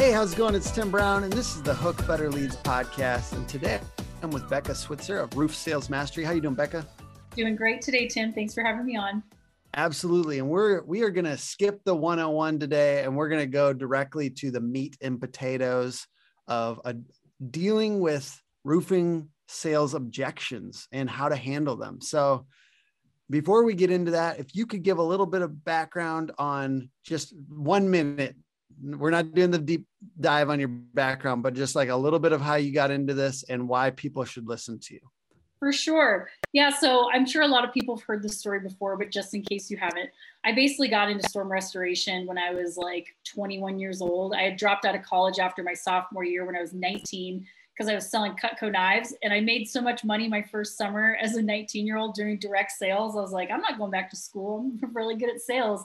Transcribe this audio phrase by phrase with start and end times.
[0.00, 0.54] Hey, how's it going?
[0.54, 3.34] It's Tim Brown, and this is the Hook Better Leads podcast.
[3.34, 3.78] And today
[4.22, 6.24] I'm with Becca Switzer of Roof Sales Mastery.
[6.24, 6.86] How you doing, Becca?
[7.36, 8.32] Doing great today, Tim.
[8.32, 9.22] Thanks for having me on.
[9.76, 10.38] Absolutely.
[10.38, 14.50] And we're we are gonna skip the 101 today and we're gonna go directly to
[14.50, 16.06] the meat and potatoes
[16.48, 16.94] of a,
[17.50, 22.00] dealing with roofing sales objections and how to handle them.
[22.00, 22.46] So
[23.28, 26.88] before we get into that, if you could give a little bit of background on
[27.04, 28.34] just one minute,
[28.82, 29.86] we're not doing the deep
[30.18, 33.14] dive on your background, but just like a little bit of how you got into
[33.14, 35.00] this and why people should listen to you.
[35.58, 36.30] For sure.
[36.54, 36.70] Yeah.
[36.70, 39.42] So I'm sure a lot of people have heard this story before, but just in
[39.42, 40.08] case you haven't,
[40.42, 44.32] I basically got into storm restoration when I was like 21 years old.
[44.34, 47.90] I had dropped out of college after my sophomore year when I was 19 because
[47.90, 51.36] I was selling Cutco knives and I made so much money my first summer as
[51.36, 53.14] a 19 year old doing direct sales.
[53.14, 54.70] I was like, I'm not going back to school.
[54.82, 55.84] I'm really good at sales.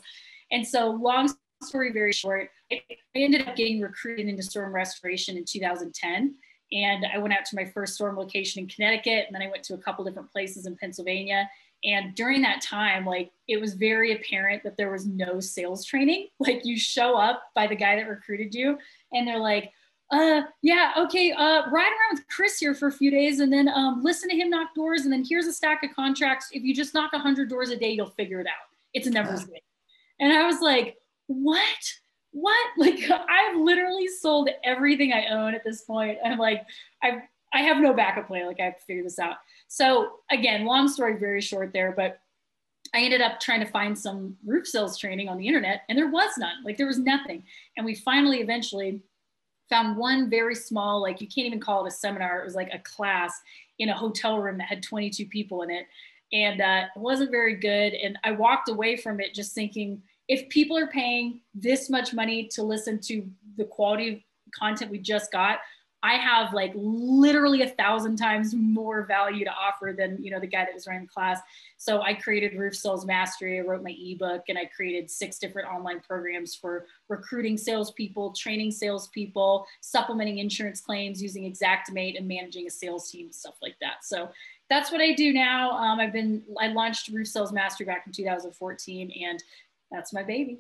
[0.52, 1.30] And so, long
[1.66, 2.82] story very short, I
[3.16, 6.36] ended up getting recruited into storm restoration in 2010.
[6.72, 9.64] And I went out to my first storm location in Connecticut, and then I went
[9.66, 11.50] to a couple different places in Pennsylvania.
[11.84, 16.28] And during that time, like it was very apparent that there was no sales training.
[16.40, 18.78] Like you show up by the guy that recruited you,
[19.14, 19.72] and they're like,
[20.12, 23.68] uh, yeah, okay, uh, ride around with Chris here for a few days and then
[23.68, 25.02] um, listen to him knock doors.
[25.02, 26.50] And then here's a stack of contracts.
[26.52, 28.70] If you just knock 100 doors a day, you'll figure it out.
[28.94, 29.62] It's a numbers game.
[30.20, 30.96] And I was like,
[31.28, 31.94] what?
[32.32, 32.56] What?
[32.78, 36.18] Like, I've literally sold everything I own at this point.
[36.24, 36.66] I'm like,
[37.02, 37.22] I've,
[37.54, 38.46] I have no backup plan.
[38.46, 39.38] Like, I have to figure this out.
[39.70, 42.20] So, again, long story very short there, but
[42.94, 46.12] I ended up trying to find some roof sales training on the internet, and there
[46.12, 46.64] was none.
[46.66, 47.44] Like, there was nothing.
[47.78, 49.02] And we finally eventually
[49.70, 52.42] found one very small, like you can't even call it a seminar.
[52.42, 53.42] It was like a class
[53.80, 55.86] in a hotel room that had 22 people in it.
[56.34, 57.94] And uh, it wasn't very good.
[57.94, 62.48] And I walked away from it just thinking, if people are paying this much money
[62.48, 64.20] to listen to the quality of
[64.52, 65.60] content we just got,
[66.06, 70.46] I have like literally a thousand times more value to offer than you know the
[70.46, 71.40] guy that was running the class.
[71.78, 73.58] So I created Roof Sales Mastery.
[73.58, 78.70] I wrote my ebook, and I created six different online programs for recruiting salespeople, training
[78.70, 84.04] salespeople, supplementing insurance claims using Xactimate, and managing a sales team, stuff like that.
[84.04, 84.30] So
[84.70, 85.72] that's what I do now.
[85.72, 89.44] Um, I've been I launched Roof Sales Mastery back in 2014, and
[89.96, 90.60] that's my baby.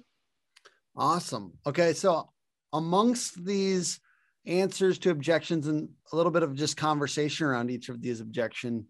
[0.96, 1.54] Awesome.
[1.68, 2.30] Okay, so
[2.72, 4.00] amongst these
[4.46, 8.86] answers to objections and a little bit of just conversation around each of these objection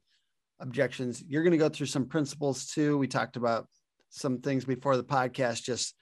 [0.59, 1.23] objections.
[1.28, 2.97] You're going to go through some principles too.
[2.97, 3.67] We talked about
[4.09, 5.95] some things before the podcast, just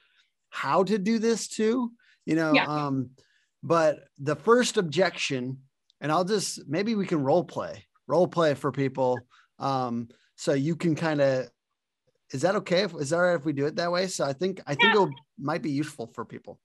[0.49, 1.91] how to do this too,
[2.25, 2.53] you know.
[2.53, 2.65] Yeah.
[2.65, 3.11] Um,
[3.61, 5.59] but the first objection,
[6.01, 9.19] and I'll just maybe we can role play, role play for people.
[9.59, 11.47] Um, so you can kind of
[12.33, 12.81] is that okay?
[12.83, 14.07] If, is that all right if we do it that way?
[14.07, 15.03] So I think I think yeah.
[15.03, 16.59] it might be useful for people.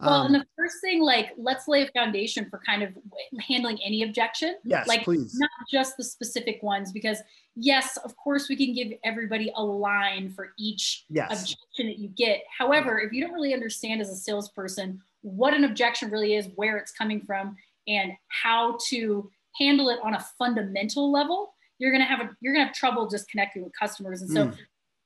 [0.00, 2.90] Well, um, and the first thing, like, let's lay a foundation for kind of
[3.38, 4.56] handling any objection.
[4.64, 5.32] Yes, like, please.
[5.38, 7.18] Not just the specific ones, because
[7.54, 11.30] yes, of course, we can give everybody a line for each yes.
[11.30, 12.42] objection that you get.
[12.58, 16.78] However, if you don't really understand as a salesperson what an objection really is, where
[16.78, 17.56] it's coming from,
[17.86, 22.66] and how to handle it on a fundamental level, you're gonna have a you're gonna
[22.66, 24.22] have trouble just connecting with customers.
[24.22, 24.56] And so, mm.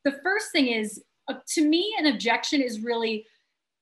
[0.06, 3.26] The first thing is, uh, to me, an objection is really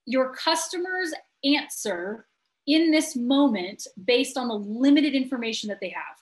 [0.06, 1.12] your customers
[1.44, 2.26] answer
[2.66, 6.16] in this moment based on the limited information that they have.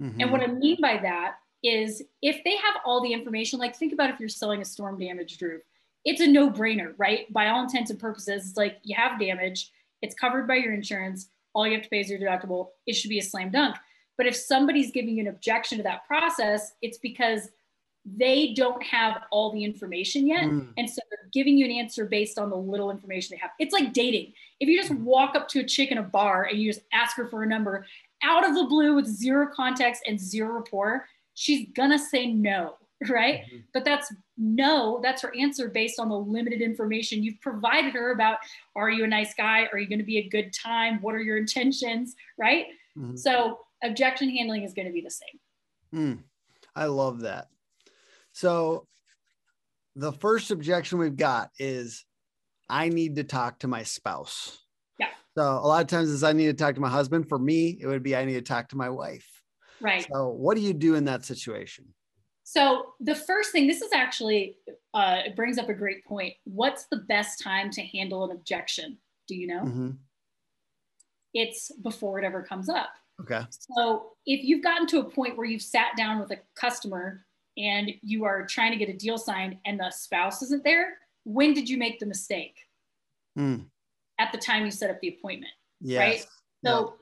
[0.00, 0.20] Mm-hmm.
[0.20, 3.92] And what I mean by that is if they have all the information, like think
[3.92, 5.62] about if you're selling a storm damage roof,
[6.04, 7.30] it's a no brainer, right?
[7.32, 11.30] By all intents and purposes, it's like you have damage, it's covered by your insurance,
[11.52, 13.74] all you have to pay is your deductible, it should be a slam dunk.
[14.16, 17.48] But if somebody's giving you an objection to that process, it's because
[18.16, 20.44] they don't have all the information yet.
[20.44, 20.72] Mm.
[20.76, 23.50] And so they're giving you an answer based on the little information they have.
[23.58, 24.32] It's like dating.
[24.60, 27.16] If you just walk up to a chick in a bar and you just ask
[27.16, 27.86] her for a number
[28.22, 32.76] out of the blue with zero context and zero rapport, she's gonna say no,
[33.08, 33.40] right?
[33.40, 33.56] Mm-hmm.
[33.74, 38.38] But that's no, that's her answer based on the limited information you've provided her about
[38.76, 39.68] are you a nice guy?
[39.72, 41.00] Are you gonna be a good time?
[41.00, 42.66] What are your intentions, right?
[42.96, 43.16] Mm-hmm.
[43.16, 45.40] So objection handling is gonna be the same.
[45.94, 46.18] Mm.
[46.74, 47.48] I love that.
[48.38, 48.86] So
[49.96, 52.04] the first objection we've got is
[52.68, 54.58] I need to talk to my spouse.
[55.00, 55.08] Yeah.
[55.36, 57.28] So a lot of times is I need to talk to my husband.
[57.28, 59.26] For me, it would be I need to talk to my wife.
[59.80, 60.06] Right.
[60.12, 61.86] So what do you do in that situation?
[62.44, 64.58] So the first thing, this is actually
[64.94, 66.34] uh, it brings up a great point.
[66.44, 68.98] What's the best time to handle an objection?
[69.26, 69.62] Do you know?
[69.62, 69.90] Mm-hmm.
[71.34, 72.90] It's before it ever comes up.
[73.20, 73.42] Okay.
[73.50, 77.24] So if you've gotten to a point where you've sat down with a customer
[77.58, 81.52] and you are trying to get a deal signed and the spouse isn't there, when
[81.52, 82.56] did you make the mistake?
[83.38, 83.66] Mm.
[84.18, 85.52] At the time you set up the appointment.
[85.80, 85.98] Yes.
[85.98, 86.26] right?
[86.64, 86.94] So,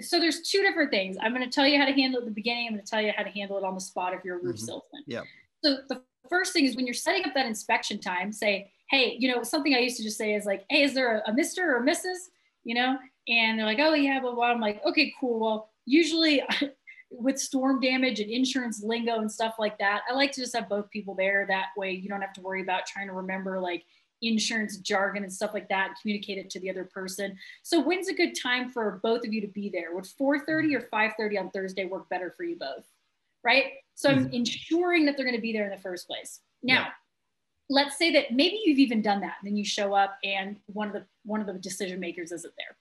[0.00, 1.16] so there's two different things.
[1.20, 2.66] I'm going to tell you how to handle it at the beginning.
[2.68, 4.42] I'm going to tell you how to handle it on the spot if you're a
[4.42, 4.60] roof Mhm.
[4.66, 5.02] salesman.
[5.06, 5.24] Yep.
[5.64, 9.32] So the first thing is when you're setting up that inspection time, say, hey, you
[9.34, 11.58] know, something I used to just say is like, hey, is there a, a Mr.
[11.58, 12.28] or a Mrs.
[12.64, 12.98] You know,
[13.28, 14.50] and they're like, oh yeah, blah blah.
[14.50, 15.38] I'm like, okay, cool.
[15.38, 16.42] Well, usually
[17.10, 20.68] with storm damage and insurance lingo and stuff like that, I like to just have
[20.68, 21.46] both people there.
[21.48, 23.84] That way, you don't have to worry about trying to remember like
[24.22, 27.36] insurance jargon and stuff like that and communicate it to the other person.
[27.62, 29.94] So when's a good time for both of you to be there?
[29.94, 32.86] Would 4:30 or 5:30 on Thursday work better for you both?
[33.44, 33.74] Right?
[33.94, 34.34] So I'm mm-hmm.
[34.34, 36.40] ensuring that they're going to be there in the first place.
[36.62, 36.92] Now, Yeah.
[37.68, 39.36] let's say that maybe you've even done that.
[39.40, 42.54] And then you show up and one of the one of the decision makers isn't
[42.58, 42.76] there.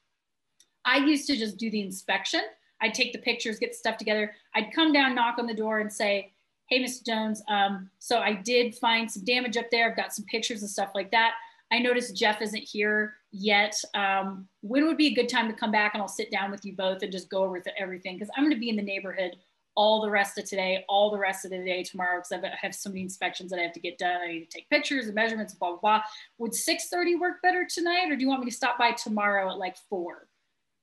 [0.85, 2.41] I used to just do the inspection.
[2.85, 4.33] I'd take the pictures, get the stuff together.
[4.53, 6.31] I'd come down, knock on the door, and say,
[6.69, 7.05] "Hey, Mr.
[7.05, 7.41] Jones.
[7.47, 9.89] Um, so I did find some damage up there.
[9.89, 11.33] I've got some pictures and stuff like that.
[11.71, 13.75] I noticed Jeff isn't here yet.
[13.95, 16.63] Um, when would be a good time to come back and I'll sit down with
[16.63, 18.83] you both and just go over th- everything because I'm going to be in the
[18.83, 19.35] neighborhood
[19.75, 22.73] all the rest of today, all the rest of the day tomorrow because I have
[22.73, 24.21] so many inspections that I have to get done.
[24.21, 26.01] I need to take pictures and measurements, blah blah blah.
[26.37, 29.57] Would 6:30 work better tonight, or do you want me to stop by tomorrow at
[29.57, 30.29] like four?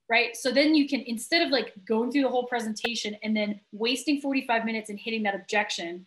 [0.09, 0.35] Right.
[0.35, 4.19] So then you can instead of like going through the whole presentation and then wasting
[4.21, 6.05] 45 minutes and hitting that objection,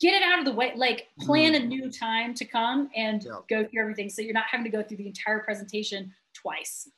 [0.00, 0.72] get it out of the way.
[0.76, 3.40] Like plan a new time to come and Yeah.
[3.50, 6.88] go through everything, so you're not having to go through the entire presentation twice.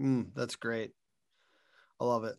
[0.00, 0.92] Mm, that's great.
[2.00, 2.36] I love it.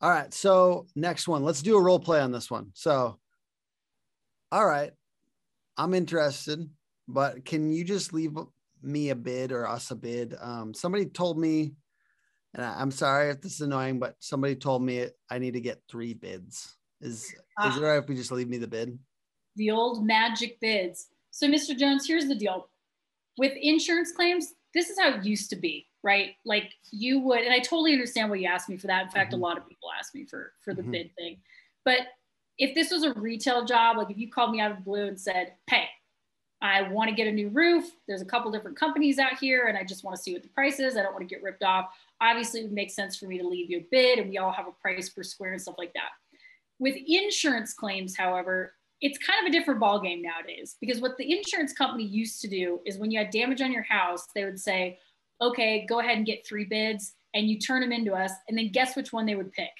[0.00, 0.32] All right.
[0.32, 2.70] So next one, let's do a role play on this one.
[2.74, 3.18] So,
[4.50, 4.92] all right,
[5.76, 6.68] I'm interested,
[7.08, 8.36] but can you just leave
[8.82, 10.34] me a bid or us a bid?
[10.40, 11.74] Um, somebody told me,
[12.54, 15.60] and I, I'm sorry if this is annoying, but somebody told me I need to
[15.60, 16.76] get three bids.
[17.00, 17.76] Is is Ah.
[17.76, 18.98] it all right if we just leave me the bid?
[19.56, 21.08] the old magic bids.
[21.30, 21.76] So, Mr.
[21.76, 22.68] Jones, here's the deal
[23.38, 26.32] with insurance claims, this is how it used to be, right?
[26.44, 29.04] Like you would, and I totally understand why you asked me for that.
[29.04, 29.36] In fact, Mhm.
[29.36, 30.90] a lot of people ask me for for the Mhm.
[30.90, 31.42] bid thing.
[31.84, 32.08] But
[32.58, 35.06] if this was a retail job, like if you called me out of the blue
[35.06, 35.88] and said, "Hey,
[36.62, 37.84] I want to get a new roof.
[38.06, 40.48] There's a couple different companies out here, and I just want to see what the
[40.48, 40.96] price is.
[40.96, 43.46] I don't want to get ripped off." Obviously, it would make sense for me to
[43.46, 45.92] leave you a bid, and we all have a price per square and stuff like
[45.94, 46.10] that.
[46.78, 51.72] With insurance claims, however, it's kind of a different ballgame nowadays because what the insurance
[51.72, 54.98] company used to do is when you had damage on your house, they would say,
[55.40, 58.30] okay, go ahead and get three bids and you turn them into us.
[58.48, 59.70] And then guess which one they would pick?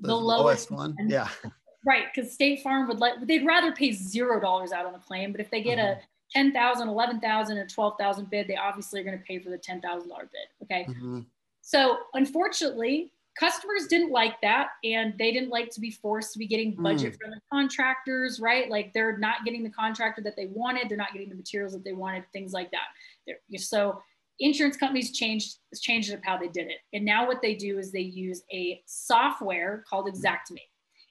[0.00, 0.94] The, lowest, one.
[0.98, 1.08] one.
[1.08, 1.28] Yeah.
[1.84, 2.06] Right.
[2.14, 5.32] Because State Farm would let, they'd rather pay $0 out on a claim.
[5.32, 5.98] But if they get a
[6.32, 9.82] 10,000, 11,000, or 12,000 bid, they obviously are going to pay for the $10,000
[10.30, 10.48] bid.
[10.62, 10.86] Okay.
[10.86, 11.26] Mhm.
[11.62, 16.46] So unfortunately, customers didn't like that and they didn't like to be forced to be
[16.46, 18.68] getting budget from the contractors, right?
[18.68, 21.84] Like they're not getting the contractor that they wanted, they're not getting the materials that
[21.84, 22.88] they wanted, things like that.
[23.26, 24.02] They're, so
[24.40, 26.78] insurance companies changed changed up how they did it.
[26.92, 30.69] And now what they do is they use a software called Xactimate.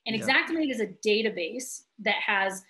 [0.09, 0.25] And Yeah.
[0.25, 2.63] Xactimate is a database that has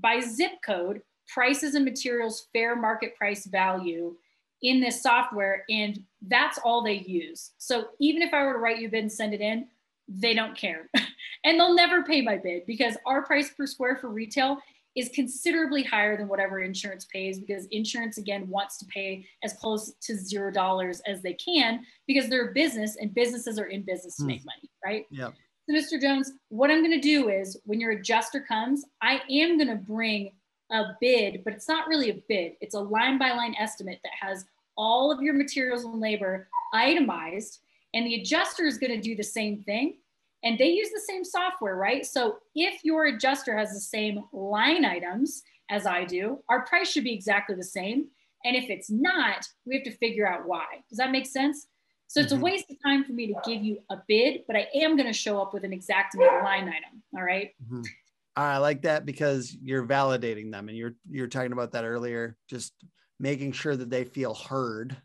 [0.00, 4.16] by zip code prices and materials fair market price value
[4.62, 8.78] in this software and that's all they use so even if i were to write
[8.78, 9.66] you a bid and send it in
[10.08, 10.88] they don't care
[11.44, 14.56] and they'll never pay my bid because our price per square for retail
[14.96, 19.92] is considerably higher than whatever insurance pays because insurance again wants to pay as close
[20.00, 24.16] to zero dollars as they can because they're a business and businesses are in business
[24.16, 24.28] to Hmm.
[24.28, 25.34] make money right Yep.
[25.68, 26.00] So, Mr.
[26.00, 29.74] Jones, what I'm going to do is when your adjuster comes, I am going to
[29.74, 30.30] bring
[30.70, 32.52] a bid, but it's not really a bid.
[32.60, 34.44] It's a line by line estimate that has
[34.76, 37.60] all of your materials and labor itemized.
[37.94, 39.96] And the adjuster is going to do the same thing.
[40.44, 42.06] And they use the same software, right?
[42.06, 47.04] So, if your adjuster has the same line items as I do, our price should
[47.04, 48.06] be exactly the same.
[48.44, 50.66] And if it's not, we have to figure out why.
[50.88, 51.66] Does that make sense?
[52.08, 52.36] So it's Mhm.
[52.36, 55.06] a waste of time for me to give you a bid, but I am going
[55.06, 57.02] to show up with an exact line item.
[57.16, 57.52] All right.
[57.62, 57.94] Mhm.
[58.36, 62.36] I like that because you're validating them, and you're you're talking about that earlier.
[62.48, 62.74] Just
[63.18, 65.00] making sure that they feel heard,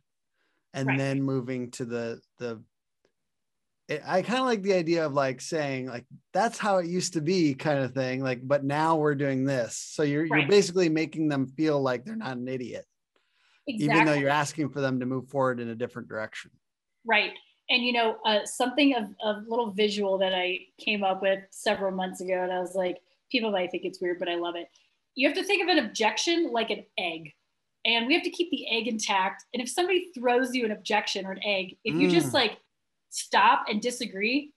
[0.73, 0.99] and Right.
[0.99, 2.63] then moving to the the.
[3.87, 7.13] It, I kind of like the idea of like saying like that's how it used
[7.13, 8.21] to be, kind of thing.
[8.23, 12.15] Like, but now we're doing this, so you're you're basically making them feel like they're
[12.15, 12.85] not an idiot,
[13.67, 13.87] Exactly.
[13.87, 16.51] even though you're asking for them to move forward in a different direction.
[17.05, 17.31] Right.
[17.69, 21.91] And you know, uh, something of a little visual that I came up with several
[21.91, 22.97] months ago, and I was like,
[23.31, 24.67] people might think it's weird, but I love it.
[25.15, 27.33] You have to think of an objection like an egg,
[27.85, 29.45] and we have to keep the egg intact.
[29.53, 32.33] And if somebody throws you an objection or an egg, if you just Mm.
[32.33, 32.57] like
[33.09, 34.53] stop and disagree,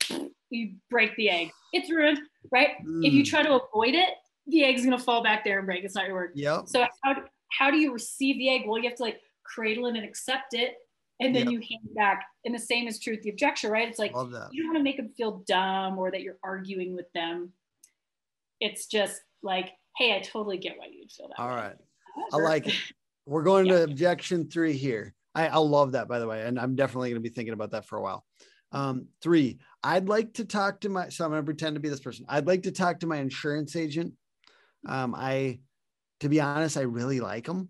[0.50, 1.50] you break the egg.
[1.72, 2.18] It's ruined,
[2.50, 2.76] right?
[3.02, 3.26] If you Mm.
[3.26, 4.14] try to avoid it,
[4.46, 5.84] the egg's gonna fall back there and break.
[5.84, 6.32] It's not your work.
[6.34, 6.68] Yep.
[6.68, 8.62] So how, how do you receive the egg?
[8.66, 10.76] Well, you have to like cradle it and accept it
[11.21, 11.52] and then Yep.
[11.52, 12.25] you hand back.
[12.44, 13.88] And the same is true with the objection, right?
[13.88, 17.11] It's like you don't want to make them feel dumb or that you're arguing with
[17.12, 17.52] them.
[18.61, 21.38] It's just like, hey, I totally get why you'd feel that.
[21.40, 21.54] All way.
[21.54, 21.76] right.
[22.33, 22.75] I like it.
[23.26, 23.78] We're going Yeah.
[23.78, 25.14] to objection three here.
[25.35, 26.42] I, I love that, by the way.
[26.42, 28.25] And I'm definitely going to be thinking about that for a while.
[28.73, 31.88] Um, three, I'd like to talk to my, so I'm going to pretend to be
[31.88, 32.26] this person.
[32.28, 34.14] I'd like to talk to my insurance agent.
[34.87, 35.61] Um, I,
[36.21, 37.68] to be honest, I really like them.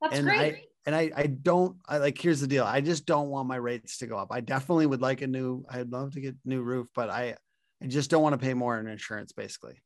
[0.00, 0.54] That's and great.
[0.54, 2.64] I, and I, I don't, I like, here's the deal.
[2.64, 4.28] I just don't want my rates to go up.
[4.30, 7.36] I definitely would like a new, I'd love to get new roof, but I,
[7.82, 9.80] I just don't want to pay more in insurance basically.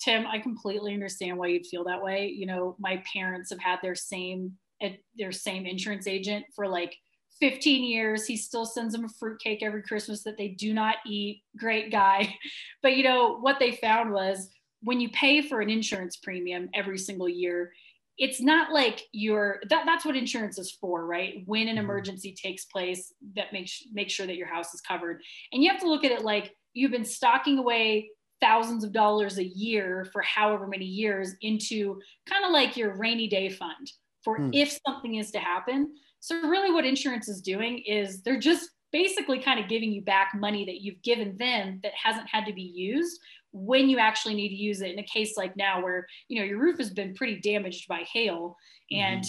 [0.00, 2.28] Tim, I completely understand why you'd feel that way.
[2.28, 6.94] You know, my parents have had their same eh, their same insurance agent for like
[7.40, 8.26] 15 years.
[8.26, 11.42] He still sends them a fruitcake every Christmas that they do not eat.
[11.56, 12.34] Great guy.
[12.82, 14.48] But you know, what they found was
[14.80, 17.72] when you pay for an insurance premium every single year,
[18.18, 21.42] it's not like you're that, that's what insurance is for, right?
[21.46, 21.80] When an Mhm.
[21.80, 25.22] emergency takes place, that makes make sure that your house is covered.
[25.52, 29.38] And you have to look at it like you've been stocking away thousands of dollars
[29.38, 33.90] a year for however many years into kind of like your rainy day fund
[34.22, 34.50] for Hmm.
[34.52, 35.94] if something is to happen.
[36.20, 40.32] So really what insurance is doing is they're just basically kind of giving you back
[40.34, 43.20] money that you've given them that hasn't had to be used
[43.56, 46.44] when you actually need to use it in a case like now where you know
[46.44, 48.56] your roof has been pretty damaged by hail
[48.92, 49.02] mm-hmm.
[49.02, 49.24] and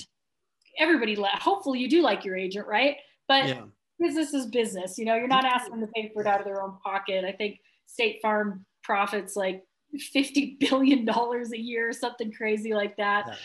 [0.80, 3.66] everybody le- hopefully you do like your agent right but Yeah.
[4.00, 4.98] business is business.
[4.98, 7.26] You know, you're not asking them to pay for it out of their own pocket.
[7.26, 9.64] I think State Farm profits like
[10.12, 13.26] fifty billion dollars a year, or something crazy like that.
[13.28, 13.36] Yeah.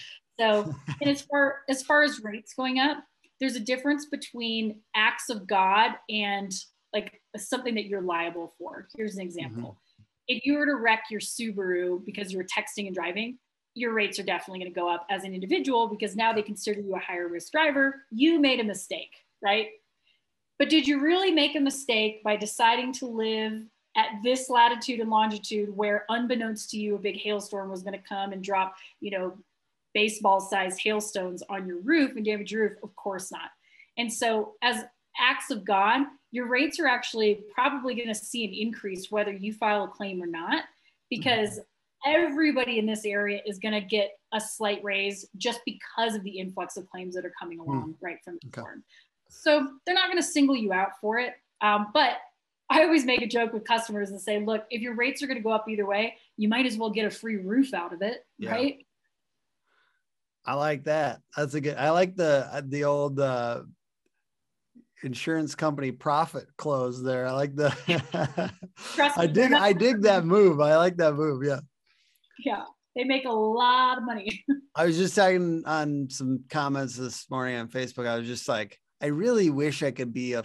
[0.41, 2.99] So, and as far as far as rates going up,
[3.41, 6.53] there's a difference between acts of God and
[6.93, 8.89] like something that you're liable for.
[8.97, 9.29] Here's an mm-hmm.
[9.29, 9.81] example:
[10.29, 13.39] if you were to wreck your Subaru because you were texting and driving.
[13.75, 16.81] Your rates are definitely going to go up as an individual because now they consider
[16.81, 18.03] you a higher risk driver.
[18.11, 19.13] You made a mistake,
[19.43, 19.69] right?
[20.59, 23.63] But did you really make a mistake by deciding to live
[23.97, 28.09] at this latitude and longitude where unbeknownst to you a big hailstorm was going to
[28.09, 29.37] come and drop, you know,
[29.95, 32.79] baseball sized hailstones on your roof and damage your roof?
[32.83, 33.51] Of course not.
[33.99, 34.85] And so as
[35.19, 39.53] acts of God, your rates are actually probably going to see an increase whether you
[39.53, 40.65] file a claim or not
[41.11, 41.61] because
[42.07, 46.31] everybody in this area is going to get a slight raise just because of the
[46.39, 48.61] influx of claims that are coming along right from the Okay.
[48.63, 48.85] storm.
[49.29, 51.35] So they're not going to single you out for it.
[51.61, 52.17] Um, but
[52.71, 55.37] I always make a joke with customers and say, look, if your rates are going
[55.39, 58.03] to go up either way, you might as well get a free roof out of
[58.03, 58.51] it, Yeah.
[58.53, 58.87] right?
[60.45, 61.21] I like that.
[61.37, 61.77] That's a good.
[61.77, 63.63] I like the uh, the old uh,
[65.03, 67.27] insurance company profit close there.
[67.27, 68.53] I like the.
[68.99, 69.53] I dig.
[69.53, 70.61] I dig that move.
[70.61, 71.45] I like that move.
[71.45, 71.61] Yeah.
[72.45, 72.65] Yeah,
[72.97, 74.45] they make a lot of money.
[74.75, 78.07] I was just talking on some comments this morning on Facebook.
[78.07, 80.45] I was just like, I really wish I could be a.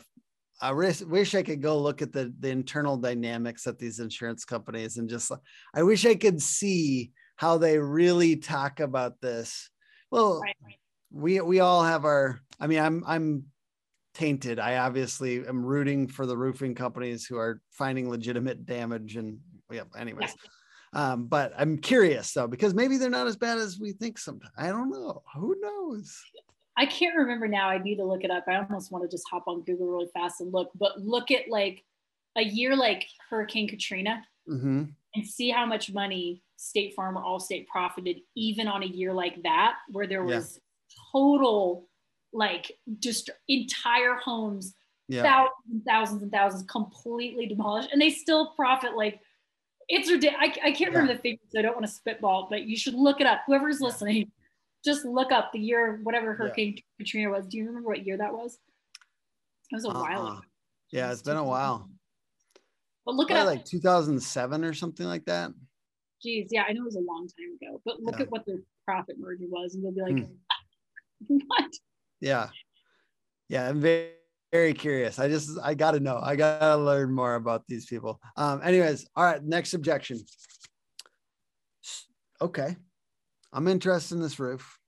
[0.60, 4.46] I wish, wish I could go look at the the internal dynamics at these insurance
[4.46, 5.32] companies and just.
[5.74, 9.70] I wish I could see how they really talk about this.
[10.12, 10.56] Well, right.
[11.12, 13.44] we we all have our i mean i'm i'm
[14.18, 19.38] tainted i obviously am rooting for the roofing companies who are finding legitimate damage and
[19.72, 20.36] yeah anyways
[20.94, 24.52] um but i'm curious though because maybe they're not as bad as we think sometimes
[24.58, 26.20] i don't know who knows
[26.80, 27.70] I can't remember now.
[27.70, 28.46] I need to look it up.
[28.48, 31.50] I almost want to just hop on Google really fast and look, but look at
[31.50, 31.84] like
[32.38, 34.84] a year like Hurricane Katrina hmm
[35.16, 39.42] and see how much money State Farm or Allstate profited even on a year like
[39.42, 40.36] that, where there Yeah.
[40.38, 40.60] was
[41.12, 41.90] total
[42.34, 44.74] like just entire homes,
[45.08, 49.20] yeah thousands and thousands and thousands completely demolished, and they still profit like
[49.90, 50.58] it's ridiculous.
[50.64, 52.94] I, I can't remember the figures, so I don't want to spitball, but you should
[52.94, 53.42] look it up.
[53.48, 53.86] Whoever's Yeah.
[53.88, 54.32] listening,
[54.84, 56.38] just look up the year, whatever Yeah.
[56.38, 57.46] Hurricane Katrina was.
[57.48, 58.60] Do you remember what year that was?
[59.72, 60.32] It was a while Uh-uh.
[60.34, 60.42] ago.
[60.92, 61.90] yeah it's been a while
[63.06, 63.58] But look Probably up.
[63.60, 65.52] like 2007 or something like that
[66.22, 68.24] Geez, yeah, I know it was a long time ago, but look Yeah.
[68.24, 71.38] at what the profit margin was, and they'll be like, Hmm.
[71.48, 71.72] "What?"
[72.20, 72.50] Yeah.
[73.50, 74.12] Yeah i'm very
[74.52, 75.20] very curious.
[75.20, 76.20] I just i gotta know.
[76.22, 78.20] I gotta learn more about these people.
[78.36, 80.20] Um anyways all right next objection.
[82.42, 82.76] Okay.
[83.52, 84.80] I'm interested in this roof.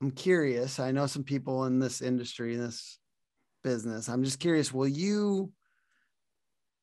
[0.00, 0.78] I'm curious.
[0.78, 2.98] I know some people in this industry in this
[3.62, 4.08] business.
[4.08, 5.52] I'm just curious will you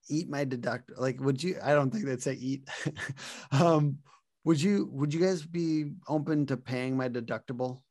[0.10, 2.68] eat my deduct like would you i don't think they'd say eat.
[3.52, 3.98] Um
[4.44, 7.82] would you would you guys be open to paying my deductible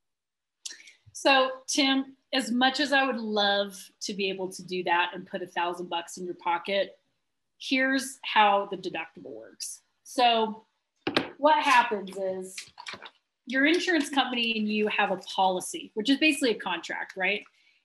[1.13, 5.27] So, Tim, as much as I would love to be able to do that and
[5.27, 6.99] put a thousand bucks in your pocket,
[7.59, 9.83] here's how the deductible works.
[10.05, 10.65] So,
[11.39, 12.55] what happens is
[13.47, 17.43] your insurance company and you have a policy, which is basically a contract, right?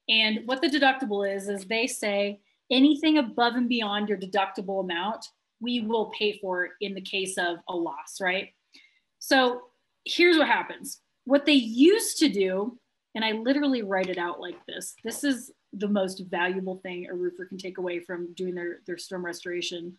[0.10, 2.40] And what the deductible is, is they say
[2.70, 5.26] anything above and beyond your deductible amount,
[5.60, 8.50] we will pay for in the case of a loss, right?
[9.20, 9.62] So
[10.06, 11.02] here's what happens.
[11.24, 12.78] What they used to do,
[13.16, 17.14] and I literally write it out like this this is the most valuable thing a
[17.14, 19.94] roofer can take away from doing their, their storm restoration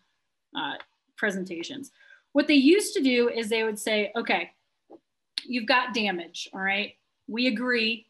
[0.55, 0.73] uh,
[1.17, 1.91] presentations.
[2.33, 4.51] What they used to do is they would say, okay,
[5.45, 6.93] you've got damage, all right?
[7.27, 8.07] We agree.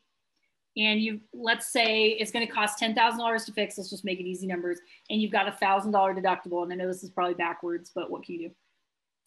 [0.76, 3.78] And you, let's say it's to cost $10,000 to fix.
[3.78, 4.80] Let's just make it easy numbers.
[5.10, 6.64] And you've got a thousand dollar deductible.
[6.64, 8.56] And I know this is probably backwards, but what can you do?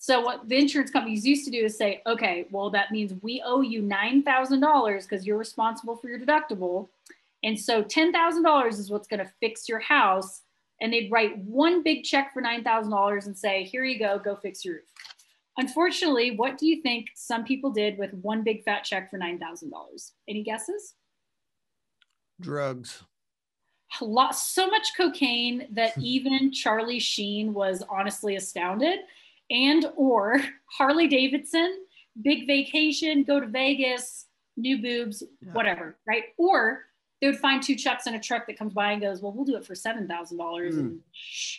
[0.03, 3.43] So what the insurance companies used to do is say, okay, well, that means we
[3.45, 6.89] owe you $9,000 because you're responsible for your deductible.
[7.43, 10.41] And so $10,000 is what's going to fix your house.
[10.81, 14.65] And they'd write one big check for $9,000 and say, here you go, go fix
[14.65, 14.85] your roof.
[15.59, 20.13] Unfortunately, what do you think some people did with one big fat check for $9,000?
[20.27, 20.95] Any guesses?
[22.41, 23.03] Drugs.
[24.01, 29.01] A lot, so much cocaine that even Charlie Sheen was honestly astounded.
[29.51, 31.85] And or Harley Davidson,
[32.23, 34.27] big vacation, go to Vegas,
[34.57, 35.53] new boobs, yeah.
[35.53, 36.25] whatever, right?
[36.39, 36.85] Or
[37.21, 39.45] they would find two chucks in a truck that comes by and goes, well, we'll
[39.45, 40.41] do it for seven thousand mm.
[40.41, 41.01] dollars, and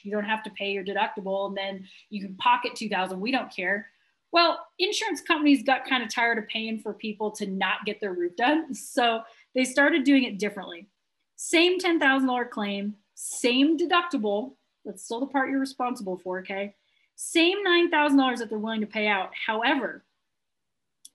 [0.03, 3.19] you don't have to pay your deductible, and then you can pocket two thousand.
[3.19, 3.87] We don't care.
[4.31, 8.13] Well, insurance companies got kind of tired of paying for people to not get their
[8.13, 9.21] roof done, so
[9.53, 10.87] they started doing it differently.
[11.35, 14.53] Same ten thousand dollar claim, same deductible.
[14.83, 16.39] That's still the part you're responsible for.
[16.39, 16.75] Okay,
[17.21, 19.29] same nine thousand dollars that they're willing to pay out.
[19.45, 20.03] However,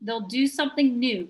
[0.01, 1.29] they'll do something new.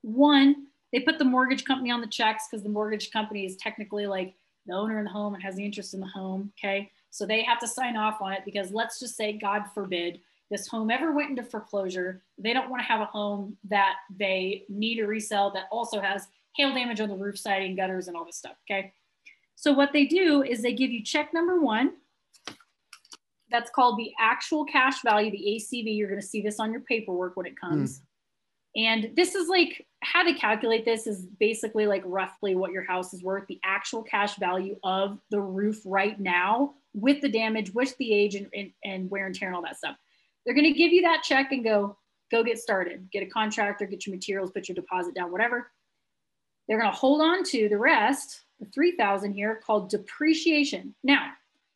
[0.00, 4.06] One, they put the mortgage company on the checks because the mortgage company is technically
[4.06, 4.34] like
[4.66, 6.50] the owner in the home and has the interest in the home.
[6.58, 6.90] Okay.
[7.10, 10.66] So they have to sign off on it because let's just say, God forbid, this
[10.66, 12.22] home ever went into foreclosure.
[12.38, 16.28] They don't want to have a home that they need to resell that also has
[16.56, 18.56] hail damage on the roof siding, gutters, and all this stuff.
[18.68, 18.92] Okay.
[19.54, 21.92] So what they do is they give you check number one.
[23.54, 25.96] That's called the actual cash value, the ACV.
[25.96, 28.00] You're going to see this on your paperwork when it comes.
[28.00, 28.02] Mm.
[28.76, 33.14] And this is like how to calculate this is basically like roughly what your house
[33.14, 37.96] is worth, the actual cash value of the roof right now with the damage, with
[37.98, 39.94] the age and, and, and wear and tear and all that stuff.
[40.44, 41.96] They're going to give you that check and go,
[42.32, 45.70] go get started, get a contractor, get your materials, put your deposit down, whatever.
[46.66, 50.96] They're going to hold on to the rest, the 3000 here called depreciation.
[51.04, 51.28] Now,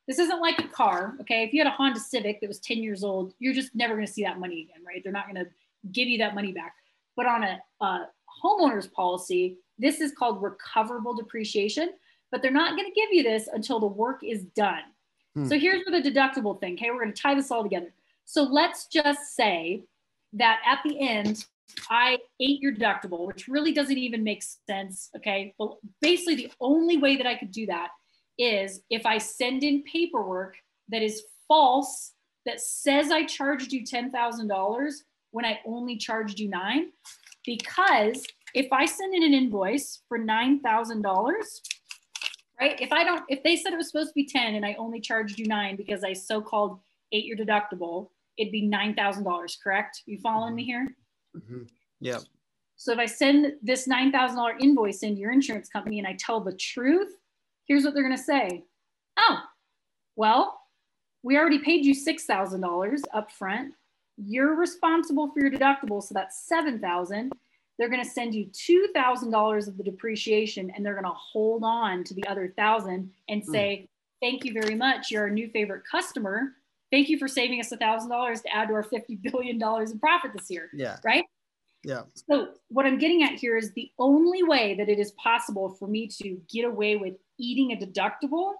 [0.08, 1.44] this isn't like a car, okay?
[1.44, 4.06] If you had a Honda Civic that was 10 years old, you're just never going
[4.06, 5.02] to see that money again, right?
[5.04, 5.50] They're not going to
[5.92, 6.74] give you that money back.
[7.14, 8.08] But on a, a
[8.42, 11.90] homeowner's policy, this is called recoverable depreciation,
[12.32, 14.82] but they're not going to give you this until the work is done.
[15.34, 15.46] Hmm.
[15.46, 17.92] So here's where the deductible thing, okay, we're going to tie this all together.
[18.24, 19.84] So let's just say
[20.32, 21.44] that at the end,
[21.90, 25.10] I ate your deductible, which really doesn't even make sense.
[25.16, 25.54] Okay.
[25.58, 27.88] But basically, the only way that I could do that
[28.38, 30.56] is if I send in paperwork
[30.88, 32.12] that is false
[32.46, 34.92] that says I charged you $10,000
[35.32, 36.92] when I only charged you nine?
[37.44, 38.24] Because
[38.54, 41.34] if I send in an invoice for $9,000,
[42.60, 42.80] right?
[42.80, 45.00] If I don't, if they said it was supposed to be 10 and I only
[45.00, 46.78] charged you nine because I so called
[47.12, 50.02] ate your deductible, it'd be $9,000, correct?
[50.06, 50.86] You following me here?
[51.36, 51.62] Mm-hmm.
[52.00, 52.22] Yep.
[52.76, 56.52] So if I send this $9,000 invoice into your insurance company and I tell the
[56.52, 57.12] truth,
[57.68, 58.64] here's what they're going to say.
[59.18, 59.40] Oh,
[60.16, 60.60] well,
[61.22, 63.74] we already paid you $6,000 up front
[64.18, 66.02] you're responsible for your deductible.
[66.02, 67.32] So that's 7,000.
[67.78, 72.02] They're going to send you $2,000 of the depreciation and they're going to hold on
[72.04, 73.52] to the other thousand and hmm.
[73.52, 73.88] say, mm.
[74.20, 75.10] thank you very much.
[75.10, 76.54] You're our new favorite customer.
[76.90, 80.50] Thank you for saving us $1,000 to add to our $50 billion in profit this
[80.50, 80.70] year.
[80.72, 80.96] Yeah.
[81.04, 81.24] Right.
[81.84, 82.02] Yeah.
[82.30, 85.86] So what I'm getting at here is the only way that it is possible for
[85.86, 88.52] me to get away with eating a deductible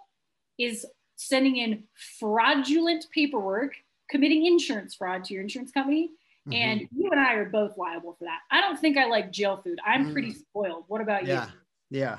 [0.59, 1.85] is sending in
[2.18, 3.74] fraudulent paperwork
[4.09, 6.11] committing insurance fraud to your insurance company.
[6.48, 6.52] Mm-hmm.
[6.54, 8.38] And you and I are both liable for that.
[8.50, 9.78] I don't think I like jail food.
[9.85, 10.12] I'm mm.
[10.12, 10.85] pretty spoiled.
[10.88, 11.46] What about yeah.
[11.90, 12.00] you?
[12.00, 12.18] Yeah.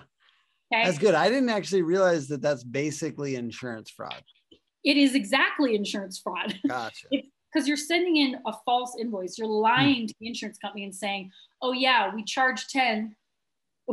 [0.71, 0.83] Okay.
[0.85, 1.15] That's good.
[1.15, 4.21] I didn't actually realize that that's basically insurance fraud.
[4.83, 6.59] It is exactly insurance fraud.
[6.67, 7.07] Gotcha.
[7.51, 9.38] Because you're sending in a false invoice.
[9.38, 10.07] You're lying mm.
[10.07, 11.31] to the insurance company and saying,
[11.62, 13.15] oh, yeah, we charge 10,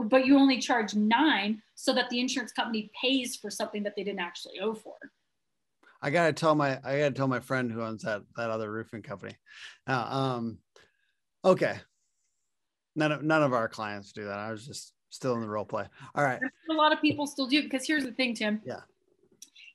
[0.05, 4.05] but you only charge nine so that the insurance company pays for something that they
[4.05, 4.95] didn't actually owe for.
[6.03, 9.03] I gotta tell my I gotta tell my friend who owns that that other roofing
[9.03, 9.35] company.
[9.87, 10.59] Now, um,
[11.45, 11.79] okay,
[12.95, 14.39] none of none of our clients do that.
[14.39, 15.85] I was just still in the role play.
[16.15, 16.41] All right.
[16.71, 18.61] A lot of people still do because here's the thing, Tim.
[18.65, 18.81] Yeah.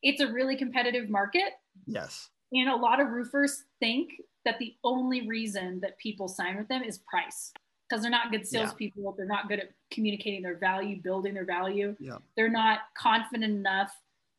[0.03, 1.53] It's a really competitive market.
[1.85, 2.29] Yes.
[2.53, 4.11] And a lot of roofers think
[4.45, 7.53] that the only reason that people sign with them is price
[7.89, 9.03] because they're not good salespeople.
[9.03, 9.11] Yeah.
[9.17, 11.95] They're not good at communicating their value, building their value.
[11.99, 12.17] Yeah.
[12.35, 13.93] They're not confident enough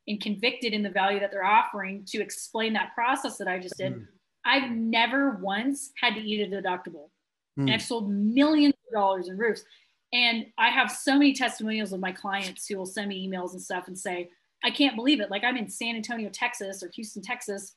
[0.09, 3.77] and convicted in the value that they're offering to explain that process that I just
[3.77, 3.95] did.
[3.95, 4.07] Mm.
[4.45, 7.11] I've never once had to eat a deductible.
[7.59, 7.65] Mm.
[7.65, 9.65] And I've sold millions of dollars in roofs.
[10.13, 13.63] And I have so many testimonials of my clients who will send me emails and
[13.63, 14.31] stuff and say,
[14.65, 15.31] I can't believe it.
[15.31, 17.77] Like I'm in San Antonio, Texas or Houston, Texas.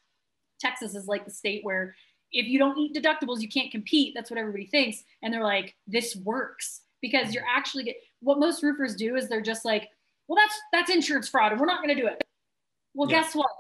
[0.59, 1.95] Texas is like the state where
[2.31, 4.13] if you don't eat deductibles, you can't compete.
[4.15, 5.03] That's what everybody thinks.
[5.21, 9.41] And they're like, this works because you're actually get what most roofers do is they're
[9.41, 9.89] just like,
[10.27, 12.23] well, that's that's insurance fraud, and we're not going to do it.
[12.93, 13.21] Well, yeah.
[13.21, 13.51] guess what?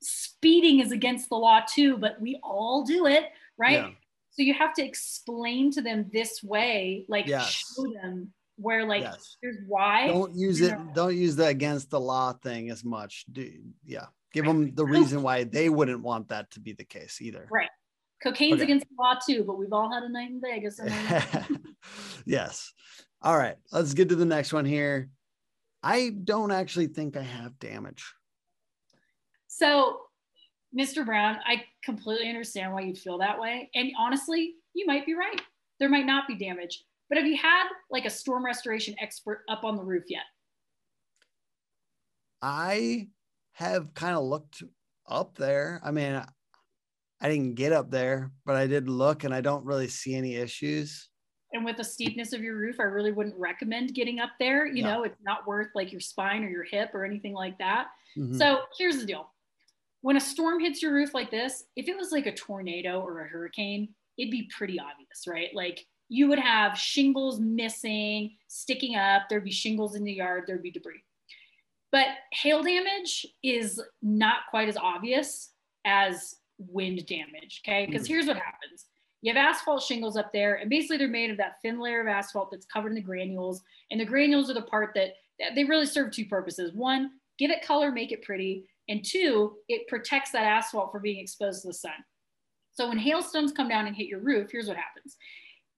[0.00, 3.24] Speeding is against the law too, but we all do it,
[3.58, 3.72] right?
[3.72, 3.90] Yeah.
[4.32, 7.48] So you have to explain to them this way, like yes.
[7.76, 9.36] show them where like yes.
[9.42, 10.08] here's why.
[10.08, 10.72] Don't use it.
[10.72, 10.90] Know.
[10.94, 13.24] Don't use the against the law thing as much.
[13.32, 13.50] Do
[13.84, 14.06] yeah.
[14.32, 17.48] Give them the reason why they wouldn't want that to be the case either.
[17.50, 17.68] Right.
[18.22, 18.64] Cocaine's okay.
[18.64, 20.78] against the law too, but we've all had a night in Vegas.
[22.26, 22.72] yes.
[23.22, 23.56] All right.
[23.72, 25.10] Let's get to the next one here.
[25.82, 28.04] I don't actually think I have damage.
[29.46, 29.98] So,
[30.78, 31.04] Mr.
[31.04, 33.70] Brown, I completely understand why you'd feel that way.
[33.74, 35.40] And honestly, you might be right.
[35.80, 36.84] There might not be damage.
[37.08, 40.22] But have you had like a storm restoration expert up on the roof yet?
[42.42, 43.08] I
[43.52, 44.62] have kind of looked
[45.08, 45.80] up there.
[45.84, 46.22] I mean,
[47.20, 50.36] I didn't get up there, but I did look and I don't really see any
[50.36, 51.08] issues.
[51.52, 54.66] And with the steepness of your roof, I really wouldn't recommend getting up there.
[54.66, 54.88] You no.
[54.90, 57.88] know, it's not worth like your spine or your hip or anything like that.
[58.16, 58.36] Mm-hmm.
[58.36, 59.30] So here's the deal
[60.02, 63.20] when a storm hits your roof like this, if it was like a tornado or
[63.20, 65.50] a hurricane, it'd be pretty obvious, right?
[65.54, 70.62] Like you would have shingles missing, sticking up, there'd be shingles in the yard, there'd
[70.62, 71.02] be debris.
[71.92, 75.50] But hail damage is not quite as obvious
[75.84, 77.62] as wind damage.
[77.64, 77.86] Okay.
[77.86, 78.14] Because mm-hmm.
[78.14, 78.86] here's what happens
[79.22, 82.06] you have asphalt shingles up there, and basically they're made of that thin layer of
[82.06, 83.62] asphalt that's covered in the granules.
[83.90, 86.72] And the granules are the part that, that they really serve two purposes.
[86.72, 88.64] One, give it color, make it pretty.
[88.88, 91.92] And two, it protects that asphalt from being exposed to the sun.
[92.72, 95.16] So when hailstones come down and hit your roof, here's what happens.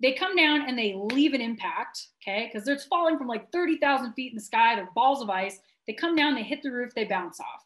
[0.01, 2.49] They come down and they leave an impact, okay?
[2.51, 5.59] Because they're falling from like 30,000 feet in the sky, they're balls of ice.
[5.87, 7.65] They come down, they hit the roof, they bounce off.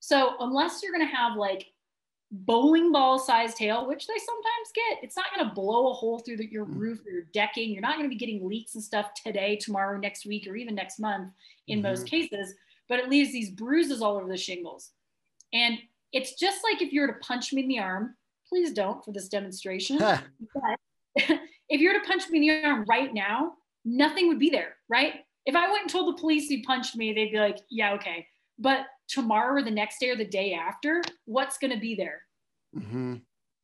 [0.00, 1.66] So unless you're gonna have like
[2.32, 5.04] bowling ball sized hail, which they sometimes get.
[5.04, 6.78] It's not going to blow a hole through the, your mm.
[6.78, 7.70] roof or your decking.
[7.70, 10.74] You're not going to be getting leaks and stuff today, tomorrow, next week, or even
[10.74, 11.30] next month
[11.68, 11.88] in mm-hmm.
[11.88, 12.54] most cases,
[12.88, 14.90] but it leaves these bruises all over the shingles.
[15.52, 15.78] And
[16.12, 18.16] it's just like if you were to punch me in the arm,
[18.48, 19.98] please don't for this demonstration.
[19.98, 20.20] but
[21.16, 23.52] if you were to punch me in the arm right now,
[23.84, 25.24] nothing would be there, right?
[25.46, 28.26] If I went and told the police you punched me, they'd be like, yeah, okay.
[28.58, 32.22] But tomorrow or the next day or the day after, what's going to be there?
[32.76, 33.16] Mm-hmm.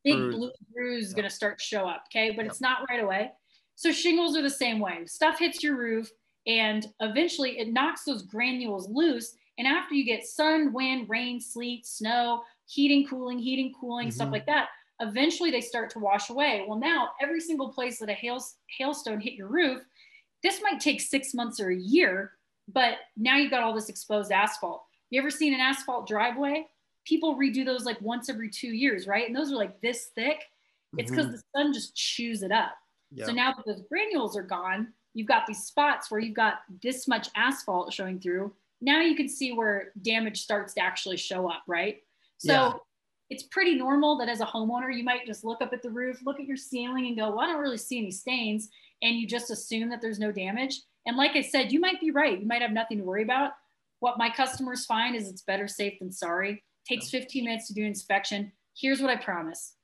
[0.04, 2.04] Big blue bruise is going to start to show up.
[2.10, 2.30] Okay.
[2.30, 2.52] But yep.
[2.52, 3.32] it's not right away.
[3.74, 5.06] So shingles are the same way.
[5.06, 6.10] Stuff hits your roof
[6.46, 9.36] and eventually it knocks those granules loose.
[9.58, 14.14] And after you get sun, wind, rain, sleet, snow, heating, cooling, heating, cooling, mm-hmm.
[14.14, 14.68] stuff like that,
[15.00, 16.64] eventually they start to wash away.
[16.66, 18.42] Well, now every single place that a hail,
[18.78, 19.82] hailstone hit your roof,
[20.42, 22.32] this might take six months or a year,
[22.72, 24.84] but now you've got all this exposed asphalt.
[25.10, 26.66] You ever seen an asphalt driveway?
[27.04, 29.26] People redo those like once every two years, right?
[29.26, 30.44] And those are like this thick.
[30.96, 31.36] It's because mm-hmm.
[31.36, 32.72] the sun just chews it up.
[33.24, 37.08] So now that those granules are gone, you've got these spots where you've got this
[37.08, 38.52] much asphalt showing through.
[38.80, 42.02] Now you can see where damage starts to actually show up, right?
[42.36, 42.72] So yeah.
[43.30, 46.20] it's pretty normal that as a homeowner, you might just look up at the roof,
[46.24, 48.68] look at your ceiling, and go, well, I don't really see any stains.
[49.02, 50.80] And you just assume that there's no damage.
[51.06, 52.40] And like I said, you might be right.
[52.40, 53.52] You might have nothing to worry about.
[54.00, 56.62] What my customers find is it's better safe than sorry.
[56.86, 58.52] Takes 15 minutes to do an inspection.
[58.76, 59.74] Here's what I promise.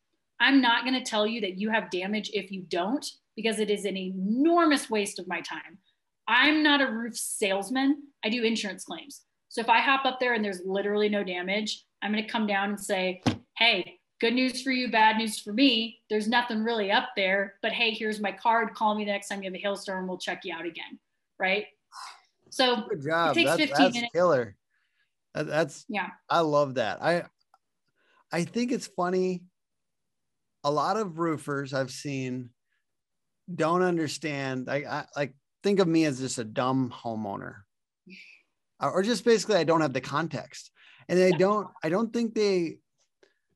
[0.41, 3.71] I'm not going to tell you that you have damage if you don't, because it
[3.71, 5.79] is an enormous waste of my time.
[6.27, 8.03] I'm not a roof salesman.
[8.25, 9.23] I do insurance claims.
[9.49, 12.47] So if I hop up there and there's literally no damage, I'm going to come
[12.47, 13.23] down and say,
[13.57, 16.01] hey, good news for you, bad news for me.
[16.09, 18.75] There's nothing really up there, but hey, here's my card.
[18.75, 20.09] Call me the next time you have a hailstorm.
[20.09, 20.99] We'll check you out again.
[21.39, 21.67] Right.
[22.49, 23.33] So good job.
[23.33, 24.13] It takes that's, 15 that's minutes.
[24.15, 24.57] killer.
[25.35, 26.09] That, that's yeah.
[26.31, 27.03] I love that.
[27.03, 27.25] I
[28.33, 29.43] I think it's funny.
[30.63, 32.49] A lot of roofers I've seen
[33.55, 34.71] don't understand.
[34.71, 37.57] I, I like think of me as just a dumb homeowner,
[38.81, 40.71] or just basically I don't have the context,
[41.11, 41.69] and they don't.
[41.83, 42.79] I don't think they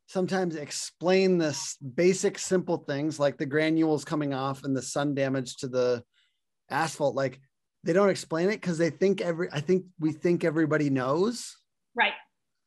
[0.08, 5.56] sometimes explain this basic simple things like the granules coming off and the sun damage
[5.56, 6.02] to the
[6.70, 7.40] asphalt like
[7.84, 11.56] they don't explain it because they think every I think we think everybody knows.
[11.94, 12.12] Right.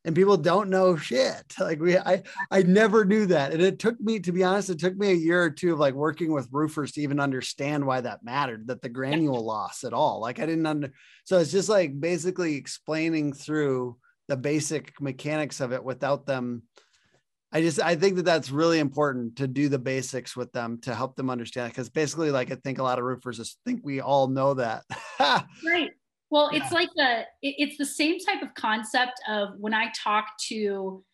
[0.04, 1.44] and people don't know shit.
[1.60, 4.78] Like we, I, I never knew that, and it took me, to be honest, it
[4.78, 8.00] took me a year or two of like working with roofers to even understand why
[8.00, 10.20] that mattered, that the granule loss at all.
[10.20, 10.92] Like I didn't under,
[11.24, 13.96] so it's just like basically explaining through
[14.28, 16.62] the basic mechanics of it without them.
[17.52, 20.94] I just, I think that that's really important to do the basics with them to
[20.94, 21.70] help them understand.
[21.70, 24.84] Because basically, like I think a lot of roofers just think we all know that.
[25.20, 25.90] right.
[26.30, 26.62] Well, yeah.
[26.62, 31.04] it's like the it's the same type of concept of when I talk to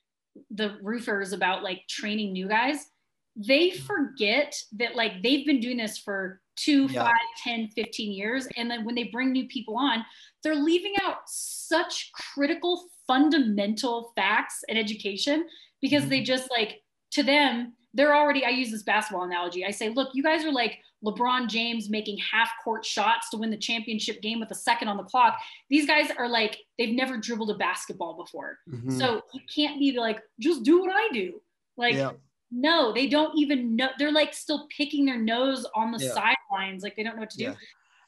[0.53, 2.87] the roofers about like training new guys,
[3.35, 3.85] they mm-hmm.
[3.85, 7.05] forget that like they've been doing this for two, yeah.
[7.05, 7.13] five,
[7.45, 8.49] 10, 15 years.
[8.57, 10.05] And then when they bring new people on,
[10.43, 15.47] they're leaving out such critical, fundamental facts and education
[15.81, 16.11] because mm-hmm.
[16.11, 19.65] they just like to them, they're already, I use this basketball analogy.
[19.65, 23.51] I say, look, you guys are like LeBron James making half court shots to win
[23.51, 25.39] the championship game with a second on the clock.
[25.71, 28.59] These guys are like, they've never dribbled a basketball before.
[28.69, 28.99] Mm-hmm.
[28.99, 31.41] So you can't be like, just do what I do.
[31.77, 32.13] Like, yeah.
[32.51, 33.89] no, they don't even know.
[33.99, 36.13] They're like still picking their nose on the yeah.
[36.13, 36.83] sidelines.
[36.83, 37.45] Like they don't know what to do.
[37.45, 37.55] Yeah.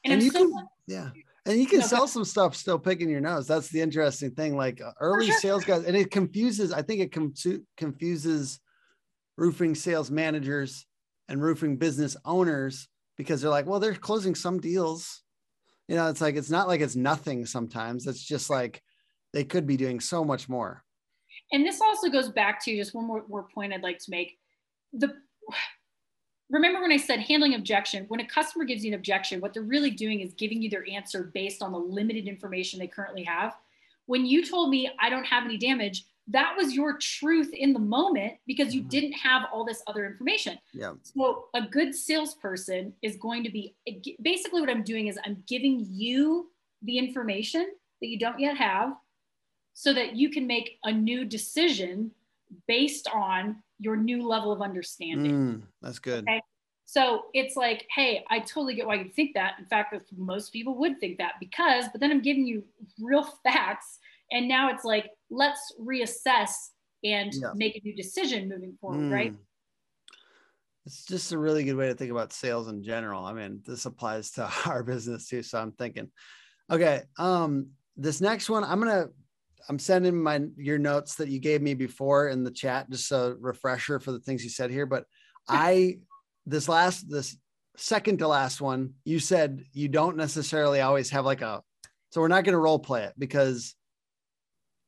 [0.04, 1.11] And, and you so, can, yeah.
[1.46, 3.46] And you can no, sell some stuff still picking your nose.
[3.46, 4.57] That's the interesting thing.
[4.57, 5.38] Like uh, early sure.
[5.38, 7.35] sales guys, and it confuses, I think it com-
[7.76, 8.61] confuses
[9.37, 10.87] roofing sales managers
[11.29, 15.22] and roofing business owners because they're like, well, they're closing some deals.
[15.88, 18.07] You know, it's like it's not like it's nothing sometimes.
[18.07, 18.83] It's just like
[19.33, 20.85] they could be doing so much more.
[21.53, 24.38] And this also goes back to just one more, more point I'd like to make.
[24.92, 25.14] The
[26.51, 29.63] remember when I said handling objection, when a customer gives you an objection, what they're
[29.63, 33.55] really doing is giving you their answer based on the limited information they currently have.
[34.07, 37.79] When you told me I don't have any damage, that was your truth in the
[37.79, 38.91] moment because you mm-hmm.
[38.91, 40.59] didn't have all this other information.
[40.73, 40.95] Yeah.
[41.03, 43.75] So a good salesperson is going to be
[44.23, 46.51] basically what I'm doing is I'm giving you
[46.83, 48.95] the information that you don't yet have
[49.75, 52.11] so that you can make a new decision
[52.67, 55.33] based on your new level of understanding.
[55.33, 56.25] Mm, that's good.
[56.29, 56.40] Okay.
[56.85, 59.55] So it's like, hey, I totally get why you think that.
[59.59, 62.64] In fact, most people would think that because, but then I'm giving you
[63.01, 63.99] real facts
[64.31, 66.51] and now it's like let's reassess
[67.05, 67.53] and yeah.
[67.55, 69.12] make a new decision moving forward mm.
[69.12, 69.35] right
[70.87, 73.87] it's just a really good way to think about sales in general i mean this
[73.87, 76.11] applies to our business too so i'm thinking
[76.71, 79.07] okay um this next one i'm gonna
[79.68, 83.37] i'm sending my your notes that you gave me before in the chat just a
[83.40, 85.05] refresher for the things you said here but
[85.49, 85.99] i
[86.46, 87.37] this last this
[87.77, 91.62] second to last one you said you don't necessarily always have like a
[92.11, 93.75] so we're not going to role play it because